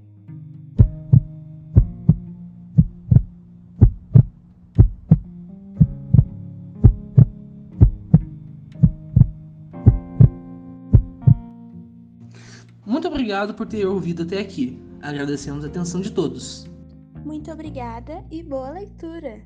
Obrigado 13.27 13.53
por 13.53 13.67
ter 13.67 13.85
ouvido 13.85 14.23
até 14.23 14.39
aqui. 14.39 14.81
Agradecemos 15.01 15.65
a 15.65 15.67
atenção 15.67 15.99
de 15.99 16.11
todos. 16.11 16.65
Muito 17.25 17.51
obrigada 17.51 18.23
e 18.31 18.41
boa 18.41 18.71
leitura! 18.71 19.41